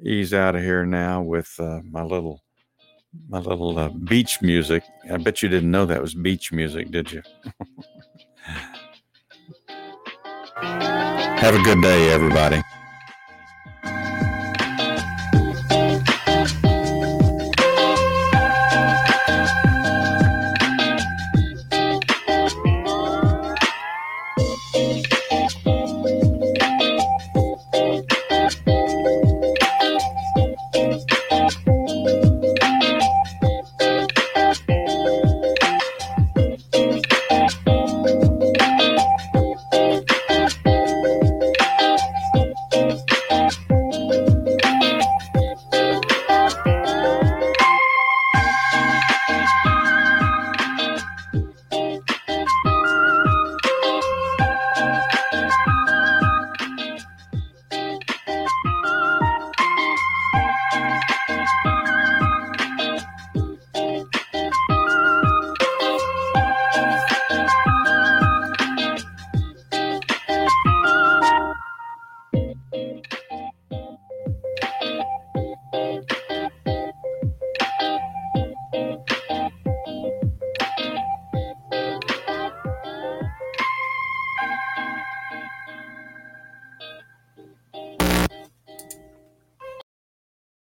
ease 0.00 0.34
out 0.34 0.56
of 0.56 0.62
here 0.62 0.84
now 0.84 1.22
with 1.22 1.54
uh, 1.58 1.80
my 1.88 2.02
little 2.02 2.42
my 3.28 3.38
little 3.38 3.78
uh, 3.78 3.90
beach 3.90 4.40
music. 4.40 4.82
I 5.10 5.18
bet 5.18 5.42
you 5.42 5.48
didn't 5.48 5.70
know 5.70 5.84
that 5.86 6.00
was 6.00 6.14
beach 6.14 6.50
music, 6.50 6.90
did 6.90 7.12
you? 7.12 7.22
Have 10.56 11.54
a 11.54 11.62
good 11.62 11.82
day, 11.82 12.10
everybody. 12.10 12.62